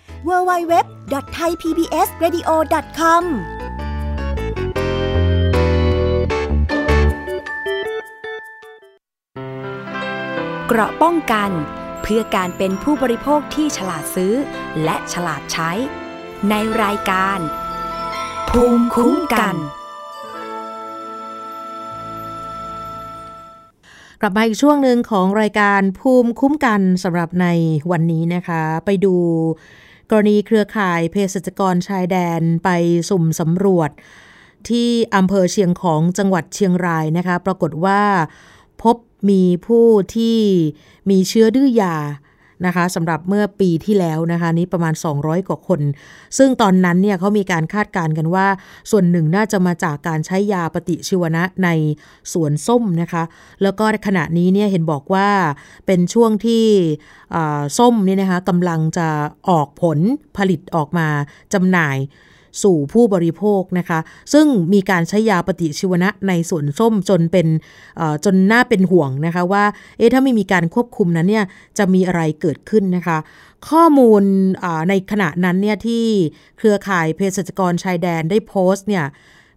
[0.27, 3.23] www.thaipbsradio.com
[10.67, 11.51] เกราะป้องกัน
[12.01, 14.33] เพื่อการเป็นผู้บริโภคที่ฉลาดซื้อ
[14.83, 15.71] และฉลาดใช้
[16.49, 17.39] ในรายการ
[18.49, 19.55] ภูมิคุ้มกัน
[24.21, 27.47] กลับมาอีกช่วงหนึ่งของรายการภูมิคุ้มกันสำหรับใน
[27.91, 29.15] วันนี้นะคะ ไปดู
[30.13, 32.69] กรณีเครือข่ายเภสัชกรชายแดนไป
[33.09, 33.91] สุ่มสำรวจ
[34.69, 38.01] ที่อำเภอเชียงของจังหวัดเชียงรายนะคะ ปรากฏว่า
[38.81, 38.97] พบ
[39.29, 40.39] มีผู้ที่
[41.09, 41.95] มีเชื้อดื้อยา
[42.65, 45.81] นะคะสำหรับเมื่อปีที่แล้วนะคะนี้ประมาณ 200 กว่าคน
[46.37, 48.47] ซึ่งตอนนั้นเนี่ยเขามีการคาดการณ์กันว่า
[48.91, 51.69] ส่วนหนึ่งน่าจะมาจากการใช้ยาปฏิชีวนะใน
[52.33, 53.23] สวนส้มนะคะ
[53.63, 55.27] แล้วก็ขณะนี้เนี่ยเห็นบอกว่า
[55.85, 56.65] เป็นช่วงที่
[57.77, 59.07] ส้มนี่นะคะกำลังจะ
[59.49, 59.99] ออกผล
[60.37, 61.07] ผลิตออกมา
[61.53, 61.97] จำหน่าย
[62.63, 63.99] สู่ผู้บริโภคนะคะ
[64.33, 67.47] ซึ่งมีการใช้ยาปฏิชีวนะในสวนส้มจนเป็น
[68.25, 69.63] จนน่าเป็นห่วงนะคะว่า
[69.97, 71.45] เอ๊ะถ้าไม่มีการควบคุมนั้นเนี่ย
[71.77, 73.17] จะมีอะไรเกิดขึ้นนะคะ
[73.69, 74.23] ข้อมูล
[74.89, 76.05] ในขณะนั้นเนี่ยที่
[76.57, 79.05] เครือข่ายเภสัชกรชายแดนได้โพสต์เนี่ย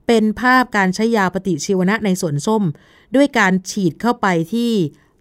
[0.06, 2.62] เป็นภาพการใช้ยาปฏิชีวนะในสวนส้ม
[3.16, 4.70] ด้วยการฉีดเข้าไปที่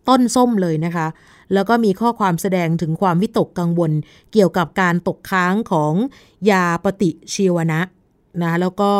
[0.09, 1.07] ต้นส้มเลยนะคะ
[1.53, 3.91] แล้วก็มีข้อความแสดงถึงความวิตกกังวล
[4.34, 5.93] เกี่ยวกับการตกค้างของ
[6.49, 7.82] ยาปฏิชีวนะ
[8.41, 8.91] นะแล้วก็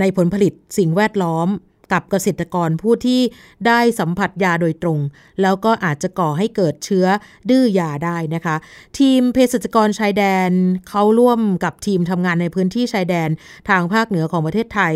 [0.00, 1.48] ในผลผลิตสิ่งแวดล้อม
[1.92, 3.20] กับเกษตรกรผู้ที่
[3.66, 4.98] ได้สัมผัสยาโดยตรง
[5.42, 7.06] แล้วก็อาจจะก่อให้เกิดเชื้อ
[7.50, 8.56] ดื้อยาได้นะคะ
[8.98, 10.50] ทีมเภสัชกรชายแดน
[10.88, 13.30] เขาร่วมกับทีมทำงานในพื้นที่ชายแดน
[13.68, 14.94] ทางภาคเหนือของประเทศไทย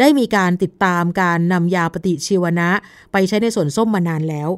[0.00, 2.70] ได้มีการติดตามการนำยาปฏิชีวนะ
[3.12, 4.50] ไปใช้ในสวนส้มมานานแล้ว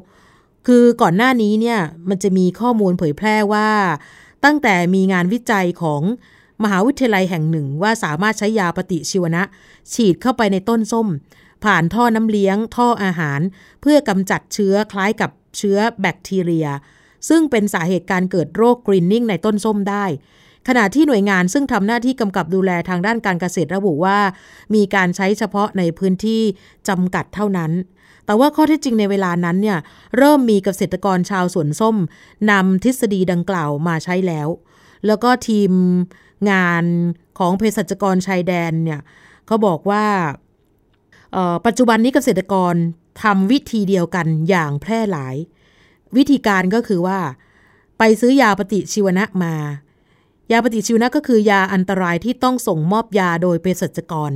[0.67, 3.69] คือก่อนหน้านี้เนี่ยมันจะมีข้อมูลเผยแพร่ว่า
[4.45, 6.01] ตั้งแต่มีงานวิจัยของ
[6.63, 9.43] มหาวิทยาลัยแห่งหนึ่งว่าสามารถใช้ยาปฏิชีวนะ
[9.93, 11.07] ฉีดเข้าไปในต้นส้ม
[11.63, 13.39] ผ่านท่อน้ำเลี้ยง ท่ออาหาร
[13.81, 16.67] เพื่อกำจัดเชื้อคล้ายกับเชื้อแบคทีเรีย
[17.29, 20.05] ซึ่งเป็นสาเหตุการเกิดโรคกรีนนิ่งในต้นส้มได้
[20.67, 24.17] ขณะที่หน่วยงานซึ่งทำหน้าที่กำกับดูแลทางด้านการเกษตรระบุว่า
[24.75, 26.41] มีการใช้เฉพาะในพื้นที่
[26.87, 27.71] จำกัดเท่านั้น
[28.27, 29.79] แต่ว่าข้อเท็จจริงในเวลานั้นเนี่ย
[30.17, 31.95] เริ่มมีเกษตรกรชาวสวนส้ม
[32.51, 34.47] นำทฤษฎีดังกล่าวมาใช้แล้ว
[35.07, 35.71] แล้วก็ทีม
[36.51, 36.83] งาน
[37.39, 39.01] ของเภสัชกรชายแดนเนี่ย
[39.47, 40.05] เขาบอกว่า
[41.65, 42.73] ปัจจุบันนี้เกษตรกร
[43.23, 45.35] ทำวิธีเดียวกันอย่างแพร่หลาย
[46.17, 47.19] วิธีการก็คือว่า
[47.97, 49.53] ไปซื้อยาปฏิชีวนะมา
[50.51, 54.31] ยาปฏิชีวนะก็คือยาอันตรายที่ต้องส่งมอบยาโดยเภสัชกร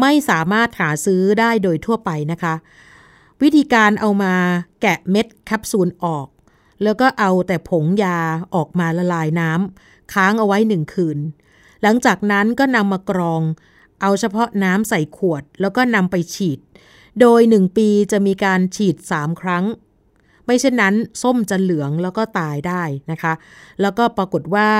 [0.00, 2.54] ไม่สามารถหาซื้อได้โดยทั่วไปนะคะ
[3.42, 4.34] วิธีการเอามา
[4.82, 6.28] แกะเม็ดแคปซูลออก
[6.82, 8.18] แล้วก็เอาแต่ผงยา
[8.54, 11.18] ออกมาละลายน้ำค้างเอาไว้หนึ่งคืน
[11.82, 13.42] หลังจากนั้นก็นำมากรอง
[14.00, 16.58] เอาเฉพาะน้ำใส่ขวด แล้วก็นำไปฉีด
[17.20, 19.64] โดย1ปีจะมีการฉีด3ครั้ง
[20.44, 23.32] ไม่เช่นนั้นส้มจะเหลืองแล้วก็ตายได้นะคะ
[23.80, 24.70] แล้วก็ปรากฏว่า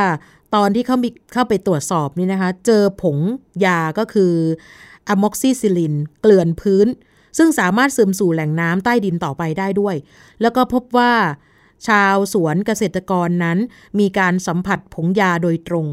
[0.55, 0.97] ตอนที่เขา
[1.33, 3.19] เข้าไปตรวจสอบนี่นะคะ เจอผง
[3.67, 4.33] ยาก็คือ
[5.09, 6.87] อะม็อกซิซิลิน เกลื่อนพื้น
[7.39, 9.97] ซึ่งสามารถซึมสู่แหล่งน้ำใต้ดินต่อไปได้ด้วย
[10.41, 11.13] แล้วก็พบว่า
[11.89, 13.59] ชาวสวนเกษตรกรนั้น
[14.01, 15.87] มีการสัมผัสผงยาโดยตรง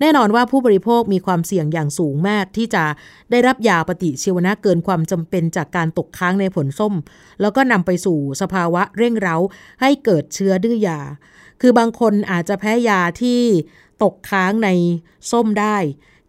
[0.00, 2.84] แน่นอนว่าผู้บริโภคมีความเสี่ยงอย่างสูงมากที่จะ
[3.30, 6.94] ได้รับยาปฏิชีวนะเกินความจำเป็นจากการตกค้างในผลส้ม
[7.40, 9.36] แล้วก็นำไปสู่สภาวะเร่งเร้า
[9.80, 11.00] ให้เกิดเชื้อดื้อยา
[11.60, 13.40] คือบางคนอาจจะแพ้ยาที่
[14.02, 14.68] ตกค้างใน
[15.30, 15.76] ส้มได้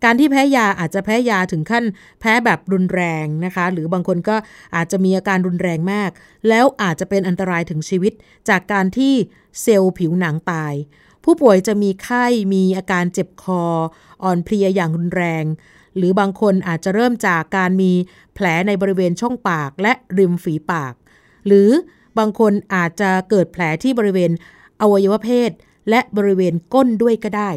[0.06, 1.86] การที่แพ้ยาอาจจะแพ้ยาถึงขั้น
[2.20, 4.36] แพ้แบบรุนแรงนะคะ หรือบางคนก็
[4.76, 6.12] อาจจะมีอาการรุนแรงมาก
[6.50, 8.14] แล้วอาจจะเป็นอันตรายถึงชีวิต
[8.50, 9.14] จากการที่
[9.62, 10.74] เซลล์ผิวหนังตาย
[11.24, 13.64] ผู้ป่วยจะมีไข้มีอาการเจ็บคอ
[14.24, 15.46] อ่อนเพลียอย่างรุนแรง
[15.98, 17.92] หรือบางคนอาจจะเริ่มจากการมี
[18.34, 20.94] แผลในบริเวณช่องปากและริมฝีปาก
[21.48, 21.70] หรือ
[22.18, 24.32] บางคนอาจจะเกิดแผลที่บริเวณ
[24.82, 25.52] อวัยวะเพศ
[25.90, 27.50] และบริเวณก้นด้วยก็ได้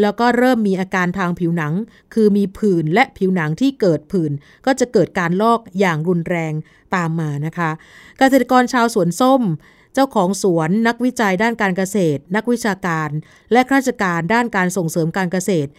[0.00, 1.74] แล้วก็เริ่มมีอาการทางผิวหนัง
[2.14, 4.32] คือมีผื่นและผิวหนังที่เกิดผื่น
[4.66, 6.52] ก็จะเกิดการลอกอย่างรุนแรง
[6.94, 7.70] ตามมานะคะ
[8.18, 9.42] เกษตรกรชาวสวนส้ม
[9.94, 13.10] เจ้าของสวนนักวิจัยด้านการเกษตร นักวิชาการ
[13.52, 15.70] และข้าราชการด้านการส่งเสริมการเกษตร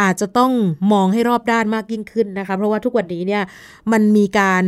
[0.00, 0.52] อาจจะต้อง
[0.92, 3.42] มองให้รอบด้านมากยิ่งขึ้นนะคะ เพราะว่าทุกวันนี้เนี่ย
[3.92, 4.64] มันมีการ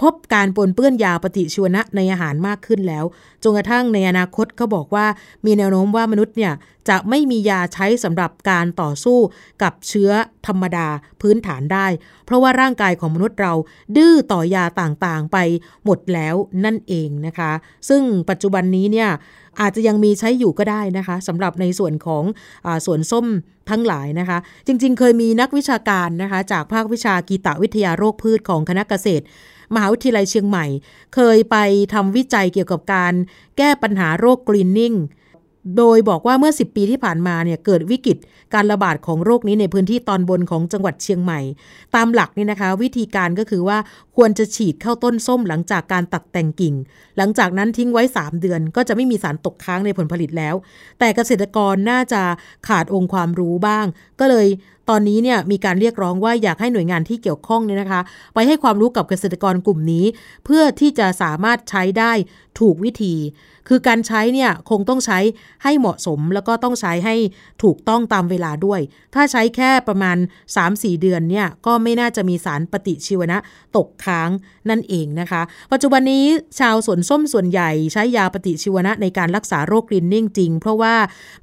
[0.00, 3.04] พบการปนเปื้อนยาปฏิชีวนะในอาหารมากขึ้นแล้ว
[3.42, 5.06] จนกระทั่งในอนาคตเขาบอกว่า
[5.44, 6.52] มีแนวโน้มว่ามนุษย์เนี่ย
[6.88, 9.18] จะไม่มียาใช้สำหรับการต่อสู้
[9.62, 10.10] กับเชื้อ
[10.46, 10.88] ธรรมดา
[11.20, 11.86] พื้นฐานได้
[12.26, 13.52] เพราะว่าร่างกายของมนุษย์เรา
[13.96, 15.38] ดื้อต่อยาต่างๆไป
[15.84, 17.52] หมดแล้วนั่นเองนะคะ
[17.88, 19.08] ซึ่งปัจจุบันนี้เนี่ย
[19.60, 22.24] อาจจะยังมีใช้อยู่ก็ได้นะคะสำหรับในส่วนของ
[22.66, 23.26] อสวนส้ม
[23.70, 29.24] ทั้งหลายนะคะ จริงๆ เคยมีนักวิชาการนะคะ จากภาควิชากีตวิทยาโรคพืชของคณะเกษตร
[29.74, 30.66] มหาวิทยาลัยเชียงใหม่
[31.14, 31.56] เคยไป
[31.94, 33.14] ทำวิจัยเกี่ยวกับการ
[33.58, 34.94] แก้ปัญหาโรคกรีนนิ่ง
[35.78, 38.18] โดยบอกว่าเมื่อ 10 ปีที่ผ่านมาเนี่ยเกิดวิกฤต
[38.54, 41.40] การระบาดของโรคนี้ในพื้นที่ตอนบนของจังหวัดเชียงใหม่
[41.94, 43.78] ตามหลักนี่นะคะ วิธีการก็คือว่า
[44.16, 46.74] ควรจะฉีดเข้าต้นส้มหลังจากการตัดแต่งกิ่ง
[47.16, 50.54] หลังจากนั้นทิ้งไว้ 3 เดือน ก็จะไม่มีสารตกค้างในผลผลิตแล้ว
[50.98, 52.22] แต่เกษตรกรน่าจะ
[52.68, 53.86] ขาดองค์ความรู้บ้าง
[54.20, 54.46] ก็เลย
[54.90, 58.00] ตอนนี้เนี่ยมีการเรียกร้องว่าอยากให้หน่วยงานที่เกี่ยวข้องเนี่ยนะคะ
[58.34, 60.04] ไปให้ความรู้กับเกษตรกรกลุ่มนี้
[60.44, 62.12] เพื่อที่จะสามารถใช้ได้
[62.60, 63.14] ถูกวิธี
[63.68, 65.18] คือการใช้เนี่ยคงต้องใช้
[65.62, 67.14] ให้เหมาะสม แล้วก็ต้องใช้ให้
[67.62, 68.80] ถูกต้องตามเวลาด้วย
[69.14, 70.16] ถ้าใช้แค่ประมาณ
[70.58, 73.38] 3-4 เดือนเนี่ยก็ไม่น่าจะมีสารปฏิชีวนะ
[73.76, 74.30] ตกค้าง
[74.70, 76.24] นั่นเองนะคะ ปัจจุบันนี้
[76.60, 80.94] ชาวสวนส้มส่วนใหญ่ใช้ยาปฏิชีวนะในการรักษาโรคกรีนนิ่งจริง เพราะว่า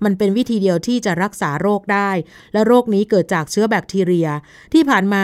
[0.04, 2.10] มันเป็นวิธีเดียวที่จะรักษาโรคได้
[2.54, 4.28] และโรคนี้เกิดจากเชื้อแบคทีเรีย
[4.74, 5.24] ที่ผ่านมา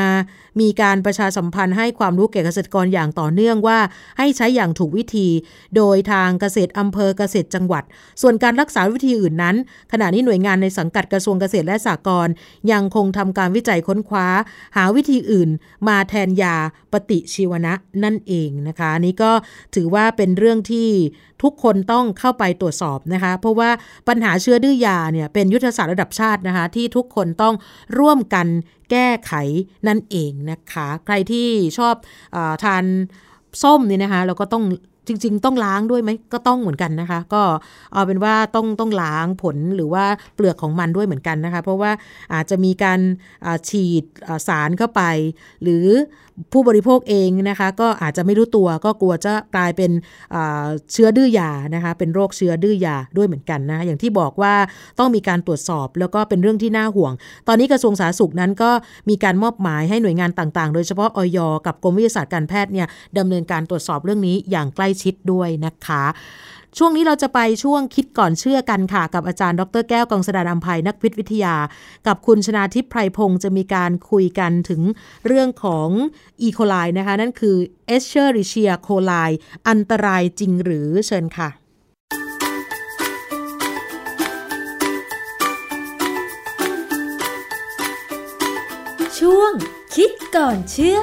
[0.62, 3.80] มีการประชาสัมพันธ์ให้ความรู้แก่เกษตรกรอย่างต่อเนื่องว่า
[4.18, 5.28] ให้ใช้อย่างถูกวิธี
[5.76, 7.84] โดยทางเกษตรอำเภอเกษตรจังหวัด
[8.22, 9.56] ส่วนการรักษาวิธีอื่นนั้น
[9.92, 12.34] ขณะนี้หน่วยงานในสังกัดกระทรวงเกษตรและสหกรณ์
[12.72, 14.28] ยังคงทำการวิจัยค้นคว้า
[14.76, 15.50] หาวิธีอื่น
[15.88, 16.56] มาแทนยา
[16.92, 19.32] ปฏิชีวนะนั่นเองนะคะนี้ก็
[19.76, 20.90] ถือว่าเป็นเรื่องที่
[21.44, 23.70] ทุกคนต้องเข้าไปตรวจสอบนะคะ เพราะว่า
[24.08, 27.56] ปัญหาเชื้อดื้อยาเนี่ยเป็นยุทธศาสตร์ระดับชาตินะคะที่ทุกคนต้อง
[28.00, 28.48] ร่วมกัน
[28.92, 29.34] แก้ไข
[29.88, 31.96] นั่นเองนะคะ ใครที่ชอบ
[32.36, 32.84] อทาน
[33.64, 34.64] ส้มนี่นะคะเราก็ต้อง
[35.08, 37.44] จริง ๆ ต้องล้างด้วยไหมก็ต้องเหมือนกันนะคะ ก็
[37.94, 41.92] เอาเป็นว่าต้องต้องล้างผลหรือว่าเปลือกของมันด้วยเหมือนกันนะคะ เพราะว่า
[42.34, 43.00] อาจจะมีการ
[43.70, 44.04] ฉีด
[44.48, 45.02] สารเข้าไป
[45.64, 45.86] หรือ
[46.54, 49.92] ผู้บริโภคเองนะคะ ก็อาจจะไม่รู้ตัวก็กลัวจะกลายเป็น
[50.94, 54.54] เชื้อดื้อยานะคะ เป็นโรคเชื้อดื้อยาด้วยเหมือนกันนะอย่างที่บอกว่า
[55.00, 57.14] ต้องมีการตรวจสอบแล้วก็เป็นเรื่องที่น่าห่วง
[57.48, 58.72] ตอนนี้กระทรวงสาธารณสุขนั้นก็
[59.10, 62.88] มีการมอบหมายให้หน่วยงานต่างๆ โดยเฉพาะออยกับกรมวิทยาศาสตร์การแพทย์เนี่ย
[63.18, 66.04] ดำเนินการตรวจสอบเรื่องนี้อย่างใกล้ชิดด้วยนะคะ
[66.78, 71.56] ช่วงนี้เราจะไปช่วงคิดก่อนเชื่อกันค่ะ กับอาจารย์ดรแก้วกองสดานอัมภัยนักพิษวิทยา
[72.08, 74.82] กับคุณชนาทิพย์ไพรพงศ์จะมีการคุยกันถึง
[75.28, 75.90] เรื่องของ
[76.42, 77.58] อีโคไลนะคะ นั่นคือ
[77.88, 79.14] เอชเชอริเชียโคไล
[79.68, 81.50] อันตรายจริงหรือเชิญค่ะ
[89.20, 89.54] ช่วง
[89.96, 91.00] คิดก่อนเชื่อ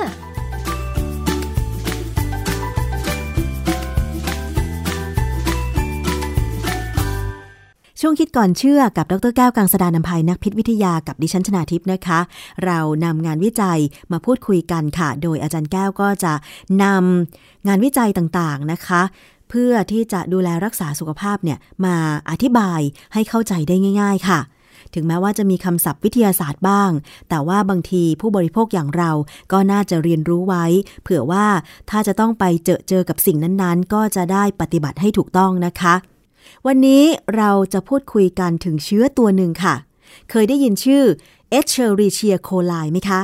[8.00, 12.20] ช่วงคิดก่อนเชื่อกับดรแก้วกังสดานนภัยนักพิษวิทยากับดิฉันชนาทิพย์นะคะ
[12.64, 13.78] เรานำงานวิจัย
[14.12, 16.32] มาพูดคุยกันค่ะ โดยอาจารย์แก้วก็จะ
[16.82, 19.02] นำงานวิจัยต่างๆนะคะ
[19.50, 21.96] เพื่อที่จะดูแลรักษาสุขภาพเนี่ยมา
[22.30, 22.80] อธิบาย
[23.14, 24.40] ให้เข้าใจได้ง่าย ๆ ค่ะ
[24.94, 26.90] ถึงแม้ว่าจะมีคำศัพท์วิทยาศาสตร์บ้าง
[27.28, 29.10] แต่ว่าบางทีผู้บริโภคอย่างเรา
[29.52, 30.64] ก็น่าจะเรียนรู้ไว้
[31.02, 31.46] เผื่อว่า
[31.90, 35.96] ถ้าจะต้องไปเจอเจอกับสิ่งนั้นๆ ก็จะได้ปฏิบัติให้ถูกต้องนะคะ
[36.70, 37.04] วันนี้
[37.36, 39.74] เราจะพูดคุยกันถึงเชื้อตัวหนึ่งค่ะ
[40.30, 41.02] เคยได้ยินชื่อ
[41.58, 43.20] Escherichia coli ไหมคะ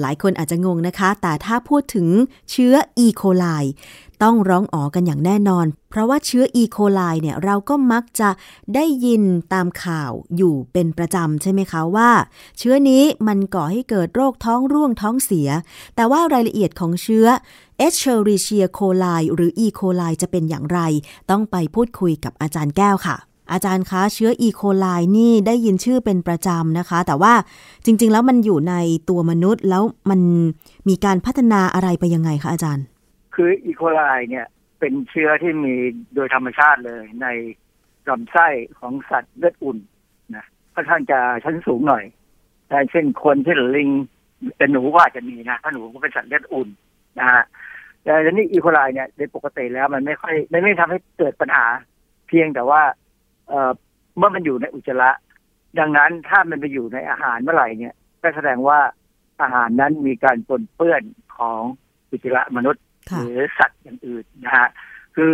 [0.00, 2.08] หลายคนอาจจะงงนะคะ แต่ถ้าพูดถึง
[2.50, 2.74] เชื้อ
[3.04, 3.06] E.
[3.20, 3.64] coli
[4.24, 6.62] ต้องร้องอ๋อกันอย่างแน่นอน เพราะว่าเชื้อ E.
[6.76, 8.28] coli เนี่ยเราก็มักจะ
[8.74, 9.22] ได้ยิน
[9.52, 12.10] ตามข่าวอยู่เป็นประจำใช่ไหมคะว่า
[12.58, 15.48] เชื้อนี้มันก่อให้เกิดโรคท้องร่วงท้องเสีย
[15.96, 17.26] แต่ว่ารายละเอียดของเชื้อ
[17.86, 19.66] Escherichia coli หรือ E.
[19.78, 20.80] coli จะเป็นอย่างไร
[21.30, 23.16] ต้องไปพูดคุยกับอาจารย์แก้วค่ะ
[23.52, 24.48] อาจารย์คะเชื้อ E.
[24.60, 27.34] coli นี่ได้ยินชื่อเป็นประจำนะคะ แต่ว่า
[27.84, 28.74] จริง ๆ แล้วมันอยู่ใน
[29.08, 30.20] ตัวมนุษย์แล้วมัน
[30.88, 32.84] มีการพัฒนาอะไรไปยังไงคะอาจารย์
[33.34, 34.46] คืออีโคไลเนี่ย
[34.78, 35.74] เป็นเชื้อที่มี
[36.14, 37.26] โดยธรรมชาติเลยใน
[38.08, 39.78] ลำไส้ของสัตว์เลือดอุ่น
[40.36, 42.04] นะค่อนข้างจะชั้นสูงหน่อย
[42.68, 43.90] แต่เช่นคนเช่นลิง
[44.58, 46.68] เป็นหนูว่าจะมีนะถ้าหนูก็เป็นสัตว์เลือดอุ่น
[47.18, 47.42] นะฮะ
[48.02, 51.66] แต่ทีนี้อีโคไลเนี่ยโดยปกติแล้วมันไม่ค่อยไม่ไม่ทำให้เกิดปัญหา
[52.28, 52.82] เพียงแต่ว่า
[53.48, 53.72] เอ่อ
[54.16, 55.10] เมื่อมันอยู่ในอุจจาระ
[55.78, 58.78] ดังนั้นถ้ามันไปอยู่ในอาหารเมื่อไหร่เนี่ยก็แสดงว่า
[59.42, 61.02] อาหารนั้นมีการปนเปื้อน
[61.36, 61.60] ของ
[62.10, 62.83] อุจจาระมนุษย์
[63.24, 64.68] หรือสัตว์อย่างอื่นนะฮะ
[65.16, 65.32] คือ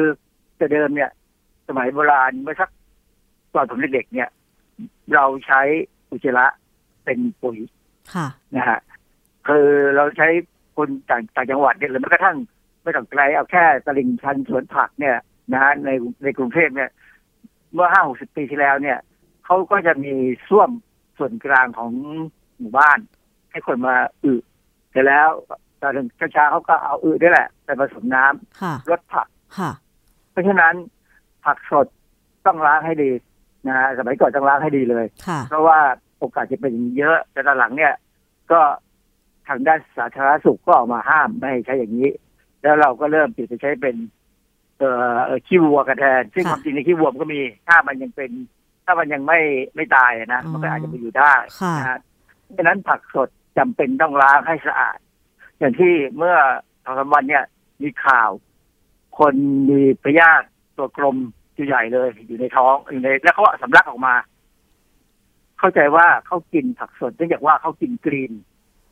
[0.57, 1.11] แต่เดิมเนี่ย
[1.69, 2.71] สมัยโบราณเมื่อสัก
[3.55, 4.29] ตอนผมเด็กๆเนี่ย
[5.15, 5.61] เราใช้
[6.11, 6.47] อุจจาระ
[7.05, 7.59] เป็นปุ๋ย
[8.15, 8.79] ค่ะนะฮะ
[9.49, 10.29] คือเราใช้
[10.77, 12.37] คนต่างต่างจังหวัดเนี่ยหรือแม้กระทั่ง
[12.83, 15.17] ไม่ต้องไกลเอาแค่ตลิ่งชันสวนผักเนี่ย
[15.53, 15.91] นะฮะใน
[16.23, 16.91] ในกรุงเทพเนี่ย
[17.73, 18.99] เมื่อห้าหกสิบปีที่แล้วเนี่ย
[19.45, 20.15] เขาก็จะมี
[20.49, 20.71] ส้วม
[21.19, 21.93] ส่วนกลางของ
[22.59, 22.99] หมู่บ้าน
[23.51, 24.33] ให้คนมาอึ
[24.91, 25.29] เสร็จแล้ว
[25.83, 25.93] ตอน
[26.33, 29.29] เช้าๆเขาก็เอาอึนี่แหละไปผสมน้ำค่ะลดผัก
[29.59, 29.71] ค่ะ
[30.31, 30.75] เพราะฉะนั้น
[31.45, 31.87] ผักสด
[32.47, 33.11] ต้องล้างให้ดี
[33.67, 35.79] นะฮะสมัยก่อนต้องล้างให้ดีเลยค่ะเพราะว่า
[36.19, 37.95] โอกาสจะเป็นเยอะแต่ตอนหลังเนี่ย
[38.53, 38.61] ก็
[39.49, 42.11] ทางด้านสาธารณสุขก็ออกมาห้ามไม่ให้ใช้อย่างนี้
[42.63, 43.97] แล้วเราก็เริ่มเปลี่ยนไปใช้เป็น
[44.79, 48.31] เอ่อเอ่อขี้วัวกันแทนซึ่งความจริงในขี้วัวมันก็มี ถ้ามันยังเป็น
[48.85, 49.41] ถ้ามันยังไม่
[49.77, 51.99] ไม่ตายอะนะมันก็อาจจะไปอยู่ได้ค่ะนะฮะ
[52.57, 53.29] ดังนั้นผักสด
[53.59, 54.99] จำเป็นต้องล้างให้สะอาด
[55.61, 56.37] อย่างที่เมื่อ
[56.85, 57.45] สองสามวันเนี่ย
[57.83, 58.31] มีข่าว
[59.19, 59.35] คน
[59.71, 60.47] มีพยาธิ
[60.77, 61.17] ตัวกลม
[61.57, 64.15] ตัวใหญ่เลย อยู่ในท้องอยู่ในแล้วเขาสำลักออกมา
[65.59, 68.33] เข้าใจว่าเขากินผักสดเนื่องจากว่าเขากินกรีน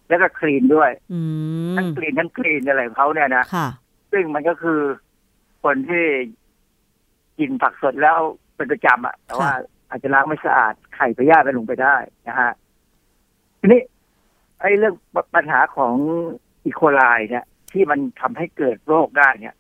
[0.09, 1.21] แล้วก็คลีนด้วยอื
[1.73, 3.69] มทั้งกรีนทั้งคลีนอะไรของเขาเนี่ยนะค่ะ
[4.13, 4.81] ซึ่งมันก็คือ
[5.63, 6.05] คนที่
[7.39, 8.19] กินผักสดแล้ว
[8.57, 9.51] เป็นประจำอะแต่ว่า
[9.89, 11.97] อาจจะล้างไม่สะอาดไข่พยาธิไปลงไปได้
[12.29, 12.53] นะฮะ
[13.61, 13.83] ทีนี้
[14.61, 14.95] ไอ้เรื่อง
[15.35, 15.95] ปัญหาของ
[16.67, 19.55] อีโคไลเนี่ย ที่มันทำให้เกิดโรคได้เนี่ย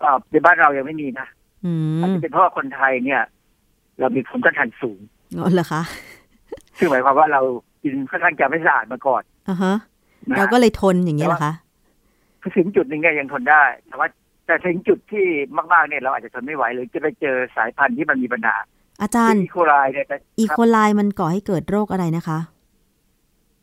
[0.00, 1.26] เอ่อในบ้านเรายังไม่มีนะ
[1.64, 1.72] อื
[2.02, 3.22] อาจมจะเป็นเพราะว่าคนไทยเนี่ย
[4.00, 5.00] เรามีภูมิต้านทานสูง
[5.38, 5.82] อ๋อเหรอคะ
[6.78, 7.40] ซึ่งหมายความว่าเรา
[7.82, 9.74] กินค่อนข้างจะไม่สะอาดมาก่อนอ่าฮะ
[10.30, 11.52] นะเราก็เลยทนอย่างนี้เหรอคะ
[12.40, 14.08] คือถึงจุดหนึ่งเนี่ยยังทนได้ แต่ว่า
[14.46, 15.24] แต่ถึงจุดที่
[15.72, 18.56] มากๆเนี่ยเราอาจจะทนไม่ไหวหรือจะไปเจอสายพันธุ์ที่มันมีปัญหา
[19.02, 22.38] อาจารย์อีโคไลเนี่ยแต่อีโคไลมันก่อให้เกิดโรคอะไรนะคะ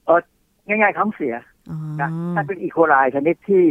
[0.06, 0.20] เออ
[0.68, 1.53] ง่ายๆท้องเสียอ๋อ
[2.02, 3.64] นะถ้าเป็นอีโคไลชนิดที่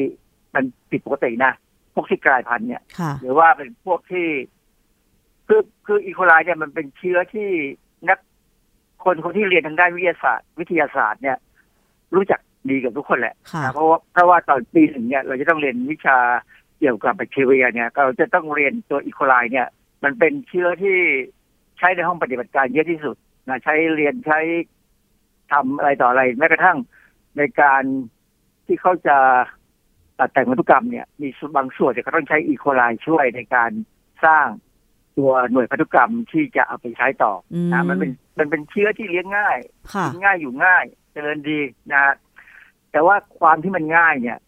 [0.55, 1.53] มันผิดปกตินะ
[1.95, 4.29] พวกที่กลายพันธุ์เนี่ยค่ะหรือว่าเป็นพวกที่
[5.49, 7.49] คือคืออีโคไลเนี่ยมันเป็นเชื้อที่
[8.09, 8.19] นัก
[9.05, 11.37] คนคนที่เรียนทางด้านวิทยาศาสตร์ วิทยาศาสตร์เนี่ย
[12.15, 12.41] รู้จัก
[12.71, 16.19] ดีกับทุกคนแหละค่ะนะเพราะว่าเพราะว่าตอนปีหนึ่งเนี่ย เราจะต้องเรียนวิชา
[16.79, 19.69] เกี่ยวกับแบคทีเรียเนี่ยเราจะต้องเรียนตัวอีโคไลเนี่ย
[20.05, 20.97] มันเป็นเชื้อที่
[21.79, 23.17] ใช้ในห้องปฏิบัติการเยอะที่สุด
[23.49, 24.39] นะใช้เรียนใช้
[25.53, 26.79] ทำอะไรต่ออะไรแม้กระทั่ง
[27.37, 27.83] ในการ
[28.67, 29.17] ที่เขาจะ
[30.19, 33.71] ตัดแต่งพันธุกรรมเนี่ย มีบางส่วนที่เขาต้องใช้อีโคไลช่วยในการ
[34.25, 34.47] สร้าง
[35.17, 39.59] ตัวหน่วยพันธุกรรมที่จะเอาไปใช้ต่ออมนะมันเป็นมันเป็นเชื้อที่เลี้ยงง่าย
[39.95, 41.61] ค่ะกินง่ายอยู่ง่ายเจริญดี
[41.93, 42.15] นะ
[42.93, 44.39] แต่ว่าความที่มันง่ายเนี่ย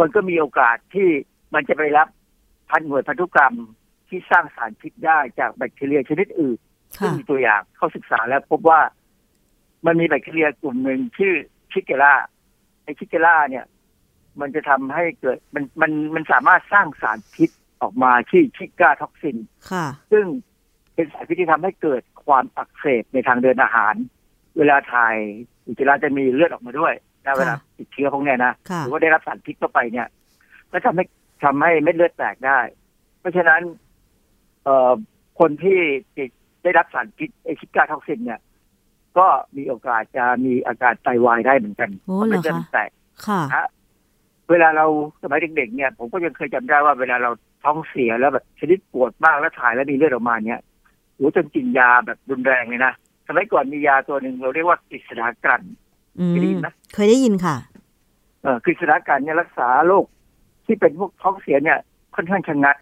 [0.00, 1.08] มันก็มีโอกาสที่
[1.54, 2.08] มันจะไปรับ
[2.70, 3.54] พันหน่วยพันธุกรรม
[4.08, 6.58] ที่สร้างสารพิษได้จากแบคทีเรียชนิดอื่น
[7.00, 8.80] ซึ่งค่ะมีตัวอย่างเขาศึกษาแล้วพบว่า
[9.86, 11.34] มันมีแบคทีเรียกลุ่มหนึ่งชื่อ
[11.72, 12.14] Shigella
[12.84, 13.64] ไอ Shigella เนี่ย
[14.40, 17.50] มันจะทำให้เกิดมันมันมันสามารถสร้างสารพิษ
[17.82, 19.36] ออกมาที่ Shiga toxin
[19.70, 20.26] ค่ะ ซึ่ง
[20.94, 23.94] เป็นสารพิษที่ทำให้เกิดความอักเสบในทางเดินอาหาร
[24.58, 25.16] เวลาถ่าย
[25.66, 26.94] อุจจาระจะมีเลือดออกมาด้วย
[27.26, 30.06] นะเวลาติดเชื้อพวกเนี้ยนะค่ะหรือว่าได้รับสารพิษเข้าไปเนี่ย
[30.72, 31.04] ก็ทำให้
[31.44, 32.60] ทำให้เม็ดเลือดแตกได้
[33.20, 33.62] เพราะฉะนั้น
[34.64, 34.92] เอ่อ
[35.40, 35.80] คนที่
[36.16, 36.30] ติด
[36.62, 38.40] ได้รับสารพิษเอ Shiga toxin เนี่ย
[39.18, 42.90] ก็มีโอกาสจะมีอาการไตวายได้เหมือนกันโอ้พราะเหรม็อดเลือดคะมันแตก
[43.26, 43.66] ค่ะฮะ
[44.50, 44.86] เวลาเรา
[45.22, 47.30] สมัยเด็กๆเนี่ย ผมก็ยังเคยจำได้ว่าเวลาเรา
[47.62, 50.60] ท้องเสียแล้วแบบชนิดปวดมากแล้วถ่ายแล้วมีเลือดออกมาเนี่ย
[51.14, 52.92] โอ้จนกินยาแบบรุนแรงเลยนะ
[53.28, 55.62] สมัยก่อนมียาตัวหนึ่งเราเรียกว่ากฤษฎากรัน
[56.18, 57.56] อืมเคยได้ยินไหมเคยได้ยินค่ะ
[58.42, 60.04] เอ่อกฤษฎากรันเนี่ยรักษาโรค
[60.66, 61.78] ที่เป็นพวกท้องเสียเนี่ย
[62.16, 62.76] ค่อนข้างชะงัด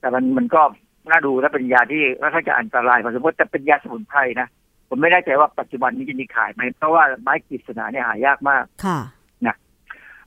[0.00, 0.62] แต่มันมันก็
[1.10, 4.48] น่าดูและเป็นยาที่ค่อนข้างจะอันตรายพอสมควรแต่เป็นยาสมุนไพรนะ
[4.88, 8.98] ผมไม่แน่ใจว่าปัจจุบันนี้จะมีขายไหมเพราะว่าไม้กฤษณาเนี่ยหายากมากค่ะ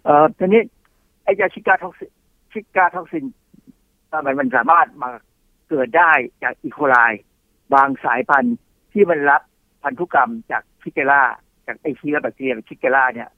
[0.03, 0.62] เอ่อทีนี้
[1.24, 2.12] ไอ้ยา Shiga toxin
[2.51, 3.26] Shiga toxin
[4.12, 5.10] ทำไมมันสามารถมา
[5.70, 6.12] เกิดได้
[6.43, 6.95] จากอีโคไล
[7.74, 8.58] บางสายพันธุ์
[8.91, 9.41] ที่มันรับ
[9.84, 11.22] พันธุกรรมจาก Shigella
[11.68, 13.30] จากไอเชื้อแบคทีเรีย Shigella เนี่ย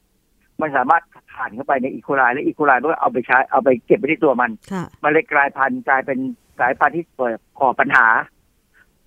[0.62, 1.04] มันสามารถ
[1.34, 6.20] ผ่านเข้าไปในอีโคไลและอีโคไลมันก็เอาไปใช้เอาไปเก็บไว้ที่ตัวมันค่ะมันเลยกลายพันธุ์กลายเป็น
[6.60, 8.08] สายพันธุ์ที่เปิดก่อปัญหา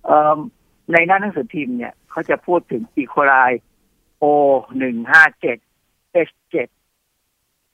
[0.05, 0.37] เอ่อ
[0.91, 3.33] ในหน้าหนังสือพิมพ์เนี่ยเขาจะพูดถึงอีโคไล
[4.17, 4.23] โอ
[4.77, 5.57] หนึ่งห้าเจ็ด
[6.13, 6.67] เอชเจ็ด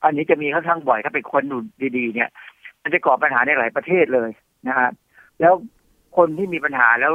[0.04, 1.58] อันนี้จะมีค่อนข้างบ่อยถ้าเป็นคนดู
[1.98, 2.30] ดีๆ เนี่ย
[2.84, 4.30] มันจะก่อปัญหาในหลายประเทศเลย
[4.68, 4.90] นะฮะ
[5.40, 5.54] แล้ว
[6.18, 7.14] คนที่มีปัญหาแล้ว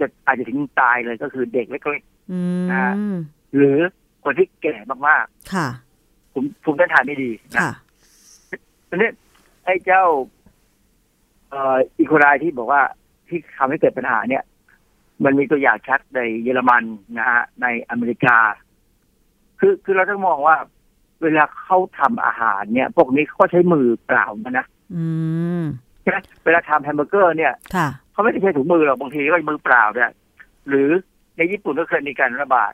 [0.00, 2.40] จะอาจจะถึงตายเลยก็คือเด็กเล็กอื
[3.14, 3.78] มๆหรือ
[4.24, 4.76] คนที่แก่
[5.08, 7.70] มากค่ะๆภูมิภูมิต้านทานไม่ดีนะค่ะ
[8.88, 9.10] ทีนี้
[9.64, 10.04] ไอ้เจ้า
[11.50, 12.82] เอ่ออีโคไลที่บอกว่า
[13.28, 14.42] ที่ทำให้เกิดปัญหาเนี่ย
[15.24, 16.84] มันมีตัวอย่างชัดในเยอรมัน
[17.18, 18.36] นะฮะในอเมริกา
[19.60, 20.56] คือคือเราต้องมองว่า
[21.22, 25.04] เวลาเขาทำอาหารเนี่ย พวกนี้เขาก็ใช้มือเปล่ามานะอื
[25.60, 25.62] ม
[26.02, 30.10] ใช่ไหมเวลาทำแฮมเบอร์เกอร์เนี่ยค่ะเขาไม่ได้ใช้ถุงมือหรอกบางทีก็มือเปล่าเนี่ย
[30.68, 30.88] หรือ
[31.36, 32.72] ในญี่ปุ่นก็เคยมีการระบาด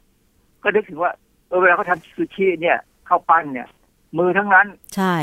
[0.62, 1.12] ก็นึกถึงว่า
[1.48, 2.78] เออเวลาเขาทำซูชิเนี่ย
[3.08, 3.68] ข้าวปั้นเนี่ย
[4.18, 4.66] มือทั้งนั้น
[4.96, 5.16] ใช่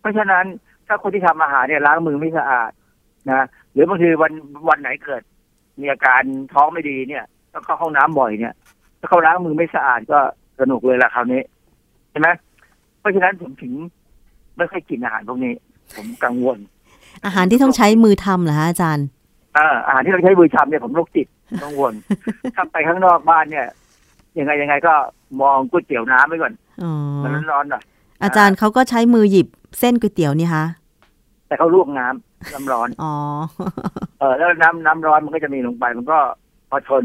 [0.00, 0.44] เพราะฉะนั้น
[0.86, 2.70] ถ้าคนที่ทำอาหารเนี่ยล้างมือไม่สะอาด
[3.30, 4.32] นะหรือบางทีวัน
[4.68, 5.22] วันไหนเกิด
[5.80, 6.22] มีอาการ
[6.54, 8.54] ท้องไม่ดีเนี่ยต้องเข้าห้องน้ำบ่อยเนี่ย
[9.00, 10.18] ถ้าเขาล้างมือไม่สะอาดก็
[10.60, 11.40] สนุกเลยล่ะคราวนี้
[12.10, 12.28] ใช่ไหม
[13.00, 13.72] เพราะฉะนั้นผมถึง
[14.56, 15.54] ไม่ค่อยกินอาหารพวกนี้
[15.96, 16.58] ผมกังวล
[17.24, 19.06] อาหารที่ต้องใช้มือทำเหรอฮะอาจารย์
[19.58, 21.26] อ่าอาหารที่เราใช้มือทำเนี่ยผมโรคจิต
[21.62, 21.92] กังวล
[22.54, 23.66] ถ้าไปข้างนอกบ้านเนี่ย
[24.38, 24.94] ยังไงยังไงก็
[25.40, 26.52] มองก๋วยเตี๋ยวน้ำไว้ก่อน
[26.82, 27.82] อ๋อมันร้อนๆหน่อย
[28.22, 29.46] อาจารย์เขาก็ใช้มือหยิบ
[29.80, 30.64] เส้นก๋วยเตี๋ยวนี่คะ
[31.46, 33.14] แต่เขาลวกน้ำ น้ำร้อนอ๋อ
[34.18, 36.18] เออแล้วน้ำน้ำร้อนมันก็จะมีลงไป มันก็
[36.70, 37.04] พอทน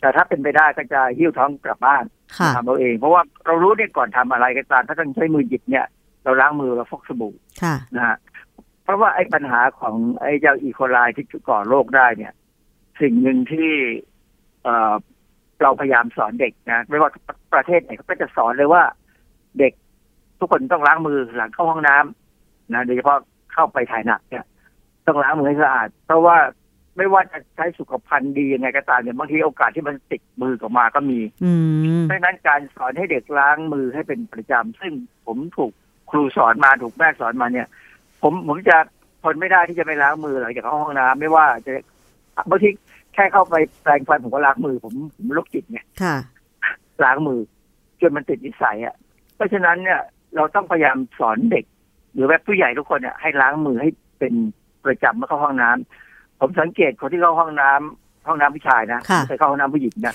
[0.00, 2.04] แต่ถ้าเป็นไปได้ก็จะหิ้วท้องกลับบ้าน
[2.38, 5.86] ค่ะทำเอาเอง เพราะว่าเรารู้เนี่ยก่อนทำอะไรก็ตามถ้าต้องใช้มือหยิบเนี่ย
[6.24, 8.16] เราล้างมือเราฟอกสบู่ค่ะนะฮะ
[8.84, 12.32] เพราะว่าไอ้ปัญหาของไอ้เจ้าอีโคไลที่ก่อโรคได้เนี่ย
[13.00, 13.70] สิ่งหนึ่งที่
[14.62, 14.92] เอ่อ
[15.62, 17.10] เราพยายามสอนเด็กนะไม่ว่า
[17.54, 18.82] ประเทศไหนเขาก็จะสอนเลยว่า
[19.58, 19.72] เด็ก
[20.38, 23.18] ทุกคนต้องล้างมือหลังเข้าห้องน้ำนะโดยเฉพาะ
[23.52, 24.44] เข้าไปถ่ายหนักเนี่ย
[25.06, 26.36] ต้องล้างมือให้สะอาด เพราะว่า
[26.96, 31.52] ไม่ว่าจะใช้สุขภัณฑ์ดียังไงก็ตามเนี่ยบางทีโอกาสที่มันติดมือกออกมาก็มีอื
[32.00, 34.92] มเพราะฉะนั้นการสอนให้เด็กล้างมือให้เป็นประจำซึ่ง
[35.26, 35.72] ผมถูก
[36.10, 37.66] ครูสอนมาถูกแม่สอนมาเนี่ย
[38.22, 38.76] ผมผมจะ
[39.22, 41.72] ทนไม่ได้ที่จะไม่ล้างมือหลังจากเข้าห้องน้ำไม่ว่าจะ
[42.50, 42.68] บางที
[43.14, 46.16] แค่เข้าไปแปรงฟันผมก็ล้างมือ ผมผมโรคจิตไงค่ะ
[47.04, 47.40] ล้างมือ
[48.00, 48.94] จนมันติดนิสัยอะ
[49.36, 50.00] เพราะฉะนั้นเนี่ย
[50.36, 51.64] เราต้องพยายามสอนเด็ก
[52.14, 54.34] หรือแบบผู้ใหญ่ทุกคนเนี่ยให้ล้างมือให้เป็น
[54.84, 60.14] ประจำเมื่อเข้าห้องน้ำผมสังเกตคนที่เข้าห้องน้ำห้องน้ำผู้ชายนะค่ะไม่เคยเข้าห้องน้ำผู้หญิงนะ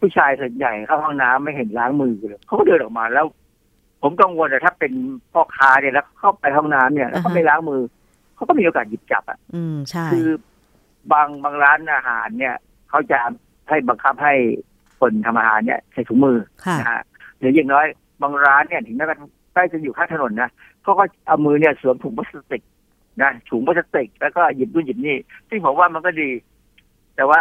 [0.00, 3.26] ผู้ชายส่วนใหญ่เข้าห้องน้ำไม่เห็นล้างมือเลยเขาก็เดินออกมาแล้ว
[4.02, 4.92] ผมกังวลแต่ถ้าเป็น
[5.32, 7.82] พ่อค้าเนี่ยแล้วเข้าไปห้องน้ำเนี่ยแล้วเขาอ่าฮะไม่ล้างมือ
[8.36, 10.28] เขาก็มีโอกาสหยิบจับอะ อืมใช่คือ
[11.12, 12.54] บางบางร้านอาหารเนี่ย
[12.90, 13.18] เขาจะ
[13.68, 14.34] ให้บังคับให้
[15.00, 17.02] คนทำอาหารเนี่ยใส่ถุงมือค่ะนะฮะ
[17.38, 17.86] หรืออย่างน้อย
[18.22, 20.92] บางร้านเนี่ยถึงแม้กระทั่งใกล้จะอยู่ข้างถนนนะเขา ก็
[21.26, 22.62] เอามือเนี่ยสวมถุงพลาสติก
[23.22, 25.16] นะถุงพลาสติกแล้วก็หยิบนู่นหยิบนี่
[25.48, 26.30] ซึ่งผมว่ามันก็ดี
[27.16, 27.38] แต่ว่า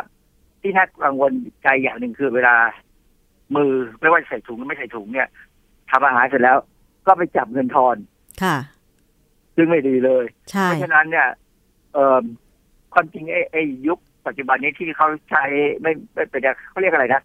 [0.62, 1.32] ที่น่ากังวล
[1.64, 2.56] ใจอย่างหนึ่งคือเวลา
[3.56, 5.28] มือไม่ว่าจะใส่ถุงหรือไม่ใส่ถุงเนี่ย
[5.92, 6.58] ทำอาหารเสร็จแล้ว
[7.08, 7.96] ก็ไปจับเงินทอน
[8.44, 8.58] ค่ะ
[9.56, 11.28] ซึ่งไม่ดีเลยใช่เพราะฉะนั้นเนี่ย
[11.94, 12.24] เอ่อ
[12.94, 15.44] ความจริงไอ้ไอ้ยุคปัจจุบันนี้ที่เขาใช้
[15.82, 17.22] ไม่ไม่เป็นเขาเรียกอะไรนะ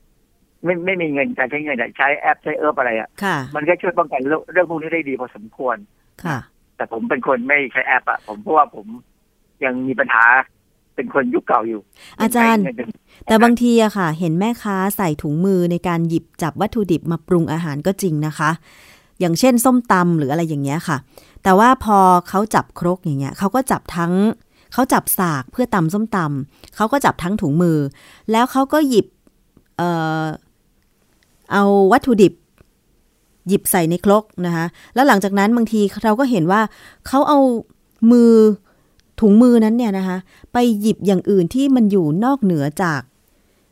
[0.64, 5.76] ไม่ไม่มีเงินการใช้เงินอะใช้แอปใช้เอิร์อะไรอะค่ะ มันก็ช่วยป้องกันเรื่องเรื่องพวกนี้ได้ดีพอสมควร
[6.24, 6.38] ค่ะ
[6.76, 8.86] แต่ผมเป็นคนไม่ใช้แอปอะผมเพราะว่าผม
[9.64, 10.24] ยังมีปัญหา
[10.94, 11.80] เป็นคนยุคเก่าอยู่
[12.20, 12.88] อาจารย์ใช้เงิน
[13.24, 18.50] แต่บางทีอะค่ะ เห็นแม่ค้าใส่ถุงมือในการหยิบจับวัตถุดิบมาปรุงอาหารก็จริงนะคะ
[19.20, 20.96] อย่างเช่น ส้มตำหรืออะไรอย่างเงี้ยค่ะ
[21.42, 21.98] แต่ว่าพอ
[22.28, 24.12] เขาจับครกอย่างเงี้ยเขาก็จับทั้ง
[24.72, 27.78] เขาจับสากเพื่อตำส้มตำเขาก็จับทั้งถุงมือ
[28.30, 29.06] แล้วเขาก็หยิบ
[29.76, 29.88] เอ่
[30.22, 30.24] อ
[31.52, 32.32] เอาวัตถุดิบ
[33.48, 36.60] หยิบใส่ในครกนะคะแล้วหลังจากนั้นบางทีเราก็เห็นว่า
[37.06, 37.38] เขาเอา
[38.12, 38.32] มือ
[39.20, 40.18] ถุงมือนั้นเนี่ยนะคะ
[40.52, 43.00] ไปหยิบอย่างอื่นที่มันอยู่นอกเหนือจาก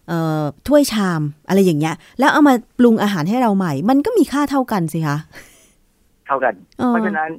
[0.09, 5.17] เอ่อถ้วยชามอะไรอย่างเงี้ย แล้วเอามาปรุงอาหารให้เราใหม่ มันก็มีค่าเท่ากันสิคะ
[6.27, 7.31] เท่ากันเออเพราะฉะนั้น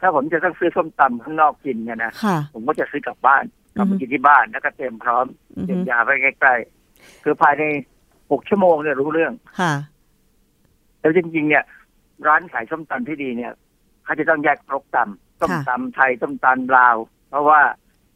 [0.00, 3.44] ถ้าผมจะต้องซื้อส้มตำข้างนอกกินเนี่ยนะค่ะผมก็จะซื้อกลับบ้าน
[3.76, 5.26] กลับอือฮึมากินที่บ้านแล้วก็เตรียมพร้อม
[5.56, 7.62] อือฮึเตรียมยาไว้ใกล้ๆคือภายใน
[8.30, 9.72] หกชั่วโมงเนี่ยรู้เรื่องค่ะ
[11.02, 11.64] แล้วจริงๆเนี่ย
[12.26, 13.52] ร้านขายส้มตำที่ดีเนี่ย
[14.04, 16.96] เขาจะต้องแยกครกตำส้มตำไทยส้มตำลาว
[17.30, 17.60] เพราะว่า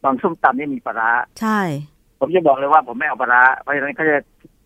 [0.03, 1.11] บางส้มตำนี่มีปลาร้า
[1.41, 1.59] ใช่
[2.19, 4.17] ผมจะบอกเลยว่าผมไม่เอาปลาร้าเพราะฉะนั้นเขาจะ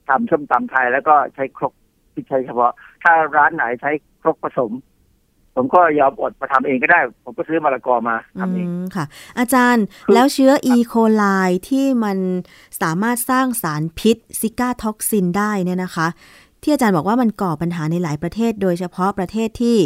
[0.09, 1.73] ทำส้มตำไทยแล้วก็ใช้ครก
[2.13, 2.71] ที่ใช้เฉพาะ
[3.03, 3.91] ถ้าร้านไหนใช้
[4.21, 4.71] ครกผสม
[5.55, 9.05] ผมก็ยอมอดมาทำเองก็ได้ ผมก็ซื้อมะละกอมาทำเองอืมค่ะ
[9.39, 11.23] อาจารย์แล้วเชื้ออีโคไล
[11.69, 12.17] ที่มัน
[12.81, 16.07] สามารถสร้างสารพิษ Shiga toxin ได้เนี่ยนะคะ
[16.61, 19.77] ที่อาจารย์บอกว่ามันก่อปัญหาในหลายประเทศ โดยเฉพาะประเทศที่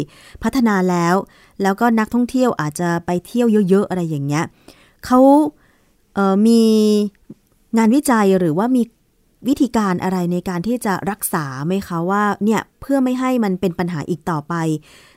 [0.42, 1.14] พัฒนาแล้ว
[1.62, 4.44] แล้วก็นักท่องเที่ยวอาจจะไปเที่ยวเยอะๆอะไรอย่างเงี้ย
[5.06, 5.18] เขา
[6.14, 6.62] เออมี
[7.78, 8.82] งานวิจัยหรือว่ามี
[9.48, 14.54] วิธีการอะไรในการที่จะรักษาไหมคะว่าเนี่ยเพื่อไม่ให้มันเป็นปัญหาอีกต่อไป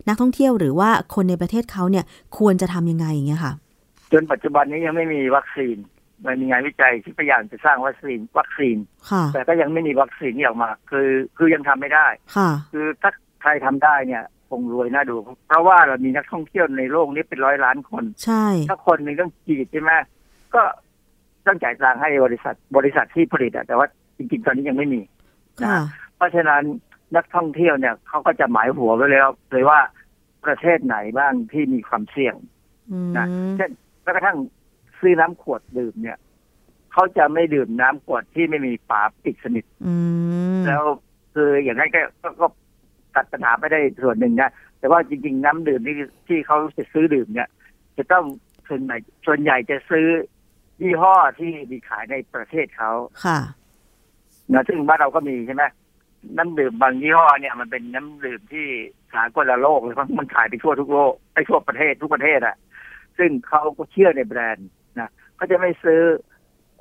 [0.08, 2.06] นักท่องเที่ยวหรือว่าคนในประเทศเขาเนี่ย
[2.38, 3.54] ควรจะทำยังไงอย่างเงี้ยค่ะ
[4.12, 5.78] จนปัจจุบันนี้ยังไม่มีวัคซีน
[6.26, 8.78] มันมีงานวิจัยที่พยายามจะสร้างวัคซีนวัคซีน
[9.12, 13.12] ค่ะแต่ก็ยังไม่มีวัคซีนที่ออกมา คือคือยังทำไม่ได้ค่ะคือถ้า
[13.42, 15.16] ใครทำได้เนี่ยคงรวยน่าดู
[15.48, 19.92] เพราะว่าเรามีนักท่องเที่ยวในโลกนี้เป็นร้อยล้านคน ใช่ ถ้าคนหนึ่งต้องฉีดใช่ไหม
[20.56, 20.62] ก็
[21.48, 25.02] ต้องจ่ายตังค์ให้บริษัทบริษัทที่ผลิตอะแต่ว่าจริงๆ ตอนนี้ยังไม่มี
[25.64, 25.80] ค่ะ
[26.16, 26.64] เพราะฉะนั้น
[27.16, 29.80] นักท่องเที่ยวเนี่ยเขาก็จะหมายหัวไว้แล้วเลยว่า
[30.46, 32.36] ประเทศไหนบ้างที่มีความเสี่ยง
[32.92, 33.26] อืมนะ
[33.58, 33.70] เช่น
[34.04, 34.38] แม้กระทั่ง
[35.00, 36.18] ซื้อน้ำขวดดื่มเนี่ย
[36.92, 39.94] เขาจะไม่ดื่มน้ำขวดที่ไม่มีฝาปิดสนิทอื
[40.60, 40.84] มแล้ว
[41.34, 42.48] คืออย่างนั้นก็ก็ก็
[43.16, 45.96] ตัดปัญหาไปได้ส่วนหนึ่งนะแต่ว่าจริง ๆ น้ำดื่มที่
[46.28, 47.50] ที่เขาจะซื้อดื่มเนี่ย
[47.98, 48.26] จะต้อง
[48.70, 50.08] ส่วนใหญ่ส่วนใหญ่จะซื้อ
[50.82, 52.92] ยี่ห้อที่มีขายในประเทศเขา
[53.26, 53.40] ค่ะ
[54.54, 55.64] นะซึ่งบ้านเราก็มีใช่ไหม
[56.38, 58.68] น้ำดื่มบางยี่ห้อเนี่ยมันเป็นน้ำดื่มที่
[59.14, 62.56] สากลโลกเลยเพราะมันขายไปทั่วทุกโลกไปทั่วประเทศทุกประเทศอะ
[63.18, 64.70] ซึ่งเขาก็เชื่อในแบรนด์
[65.40, 66.02] นะเขาจะไม่ซื้อ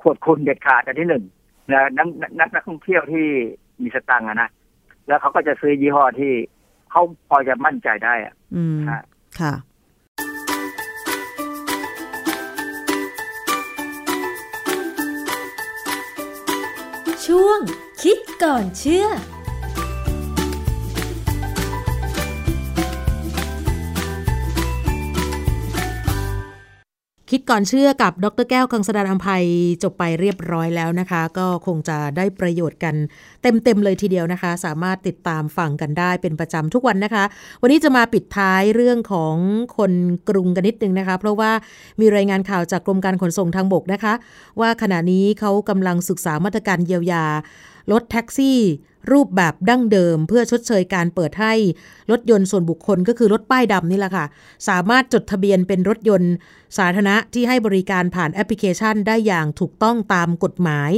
[0.01, 1.23] ขวดคุณเด็ดขาดอันที่หนึ่ง
[1.71, 2.07] นะนัก
[2.39, 3.25] นักนักท่องเที่ยวที่
[3.81, 4.49] มีสตังค์อะนะ
[5.07, 6.33] แล้วเขาก็จะซื้อยี่ห้อที่
[6.91, 8.99] เขาพอจะมั่นใจได้อะอืมค่ะ
[9.39, 9.53] ค่ะ
[17.25, 17.59] ช่วง
[18.03, 19.07] คิดก่อนเชื่อ
[27.33, 29.45] คิดก่อนเชื่อกับดรแก้วกังสดานอภัย
[29.83, 32.95] จบไปเรียบร้อยแล้วนะคะ ก็คงจะได้ประโยชน์กัน
[33.41, 37.23] เต็มๆเลยทีเดียวนะคะ สามารถติดตามฟังกันได้เป็นประจำทุกวันนะคะ
[37.61, 39.35] วันนี้จะมาปิดท้ายเรื่องของ
[39.77, 39.93] คน
[40.29, 41.51] กรุงกันนิดนึงนะคะ เพราะว่า
[41.99, 44.13] มีรายงานข่าวจากกรมการขนส่งทางบกนะคะ
[44.59, 47.25] ว่าขณะนี้เขากำลังศึกษามาตรการเยียวยา
[47.91, 48.59] รถแท็กซี่
[49.11, 51.53] รูปแบบดั้งเดิม เพื่อชดเชยการเปิดให้
[52.11, 54.25] รถยนต์ส่วนบุคคลก็คือรถป้ายดำนี่แหละค่ะ
[54.67, 56.33] สามารถจดทะเบียนเป็นรถยนต์
[56.77, 60.91] สาธารณะที่ให้บริการผ่านแอปพลิเคชันได้อย่างถูกต้องตามกฎหมาย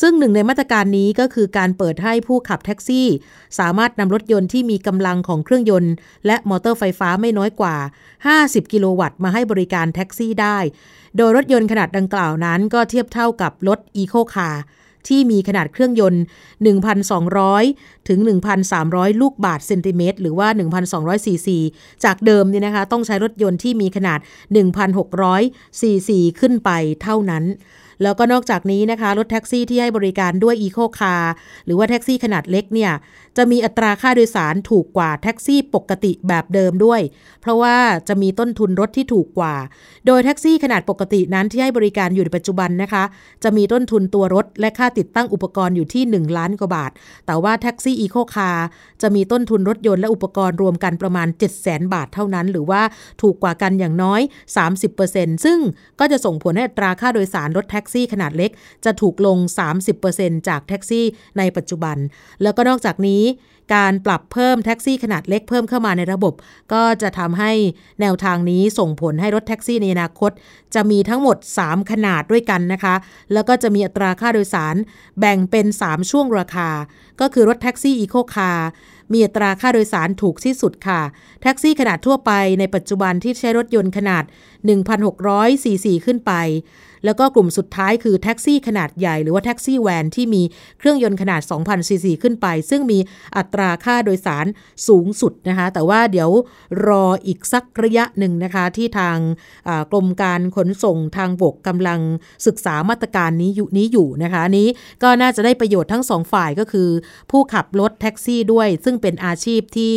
[0.00, 3.06] ซึ่งหนึ่งในมาตรการนี้ก็คือการเปิดให้ผู้ขับแท็กซี่
[3.58, 5.92] สามารถนำรถยนต์ที่มีกำลังของเครื่องยนต์
[6.26, 7.76] และมอเตอร์ไฟฟ้าไม่น้อยกว่า
[8.24, 10.58] 50 กิโลวัตต์มาให้บริการแท็กซี่ได้
[11.16, 14.62] โดยรถยนต์ขนาดดังกล่าวนั้นก็เทียบเท่ากับรถอีโคคาร์
[15.08, 16.22] ที่มีขนาดเครื่องยนต์
[17.16, 18.18] 1,200 ถึง
[18.70, 20.48] 1,300 ลูกบาศก์เซนติเมตรหรือว่า
[20.86, 21.58] 1,200 ซีซี
[22.04, 24.18] จากเดิมเนี่ยนะคะต้องใช้รถยนต์ที่มีขนาด
[25.20, 26.70] 1,600 ซีซีขึ้นไป
[27.02, 27.44] เท่านั้น
[28.02, 31.32] แล้วก็นอกจากนี้นะคะ รถแท็กซี่ที่ให้บริการด้วยอีโคคาร์
[31.64, 32.92] หรือว่าแท็กซี่ขนาดเล็กเนี่ย
[33.36, 37.00] จะมีอัตราค่าโดยสารถูกกว่าแท็กซี่ปกติแบบเดิมด้วย
[37.40, 37.76] เพราะว่า
[38.08, 39.54] จะมีต้นทุนรถที่ถูกกว่า
[40.06, 43.04] โดยแท็กซี่ขนาดปกตินั้นที่ให้บริการอยู่ในปัจจุบันนะคะ
[43.44, 46.90] จะมีต้นทุนตัวรถและค่าติดตั้งอุปกรณ์อยู่ที่ 1 ล้านกว่าบาท
[47.26, 48.66] แต่ว่าแท็กซี่อีโคคาร์
[49.02, 52.82] จะมีต้นทุนรถยนต์และอุปกรณ์รวมกันประมาณ 7 0 0 0 0 0 บาทเท่านั้น หรือว่า
[53.22, 54.20] ถูกกว่ากันอย่างน้อย
[54.82, 55.58] 30%ซึ่ง
[56.00, 58.50] ก็จะส่งผลให้อัตราค่าโดยสารรถแท็กซี่ขนาดเล็ก
[58.84, 59.38] จะถูกลง
[59.92, 61.04] 30%จากแท็กซี่
[61.38, 61.96] ในปัจจุบัน
[62.42, 63.22] แล้วก็นอกจากนี้
[63.74, 66.34] การปรับเพิ่มแท็กซี่ขนาดเล็กเพิ่มเข้ามาในระบบ
[66.72, 67.52] ก็จะทำให้
[68.00, 70.30] แนวทางนี้ส่งผลให้รถแท็กซี่ในอนาคต
[70.74, 72.94] จะมีทั้งหมด 3 ขนาดด้วยกันนะคะ
[73.32, 74.76] แล้วก็จะมีอัตราค่าโดยสาร
[75.20, 76.70] แบ่งเป็น 3 ช่วงราคา
[77.20, 78.68] ก็คือรถแท็กซี่อีโคคาร์
[79.12, 81.00] มีอัตราค่าโดยสารถูกที่สุดค่ะ
[81.42, 84.24] แท็กซี่ขนาดทั่วไปในปัจจุบันที่ใช้รถยนต์ขนาด
[84.68, 86.32] 1,600ซีซีขึ้นไป
[87.04, 90.42] แล้วก็กลุ่มสุดท้ายคือแท็กซี่ขนาดใหญ่หรือว่าแท็กซี่แวนที่มี
[90.78, 92.98] เครื่องยนต์ขนาด 2,000ซีซีขึ้นไป ซึ่งมี
[93.36, 94.46] อัตราค่าโดยสาร
[94.88, 96.30] สูงสุดนะคะ แต่ว่าเดี๋ยว
[96.86, 99.16] รออีกสักระยะหนึ่งนะคะ ที่ทาง
[99.90, 102.00] กรมการขนส่งทางบกกำลัง
[102.46, 104.68] ศึกษามาตรการนี้อยู่นี้อยู่นะคะอันนี้
[105.02, 106.88] ก็น่าจะได้ประโยชน์ทั้งสองฝ่ายก็คือ
[107.30, 109.94] ผู้ขับรถแท็กซี่ด้วย ซึ่งเป็นอาชีพที่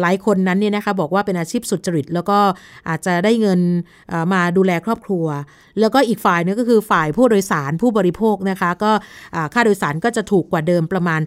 [0.00, 2.38] หลายคนนั้นเนี่ยนะคะบอกว่าเป็นอาชีพสุจริต แล้วก็
[2.88, 3.60] อาจจะได้เงิน
[4.32, 5.26] มาดูแลครอบครัว
[5.80, 8.92] แล้วก็อีกฝ่ายนึงก็คือฝ่ายผู้โดยสารผู้บริโภคนะคะ ก็
[9.54, 11.20] ค่าโดยสารก็จะถูกกว่าเดิมประมาณ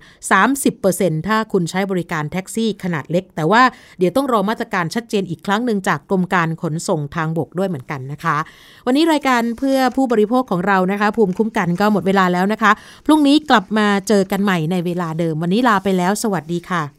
[0.60, 3.62] 30%ถ้าคุณใช้บริการแท็กซี่ขนาดเล็ก แต่ว่า
[4.00, 8.38] เดี๋ยวต้องรอมาตรการชัดเจนอีกครั้งหนึ่งจากกรมการขนส่งทางบกด้วยเหมือนกันนะคะ
[8.86, 12.72] วันนี้รายการเพื่อผู้บริโภคของเรานะคะ ภูมิคุ้มกันก็หมดเวลาแล้วนะคะ
[13.06, 16.99] พรุ่งนี้กลับมาเจอกันใหม่ในเวลาเดิม วันนี้ลาไปแล้ว สวัสดีค่ะ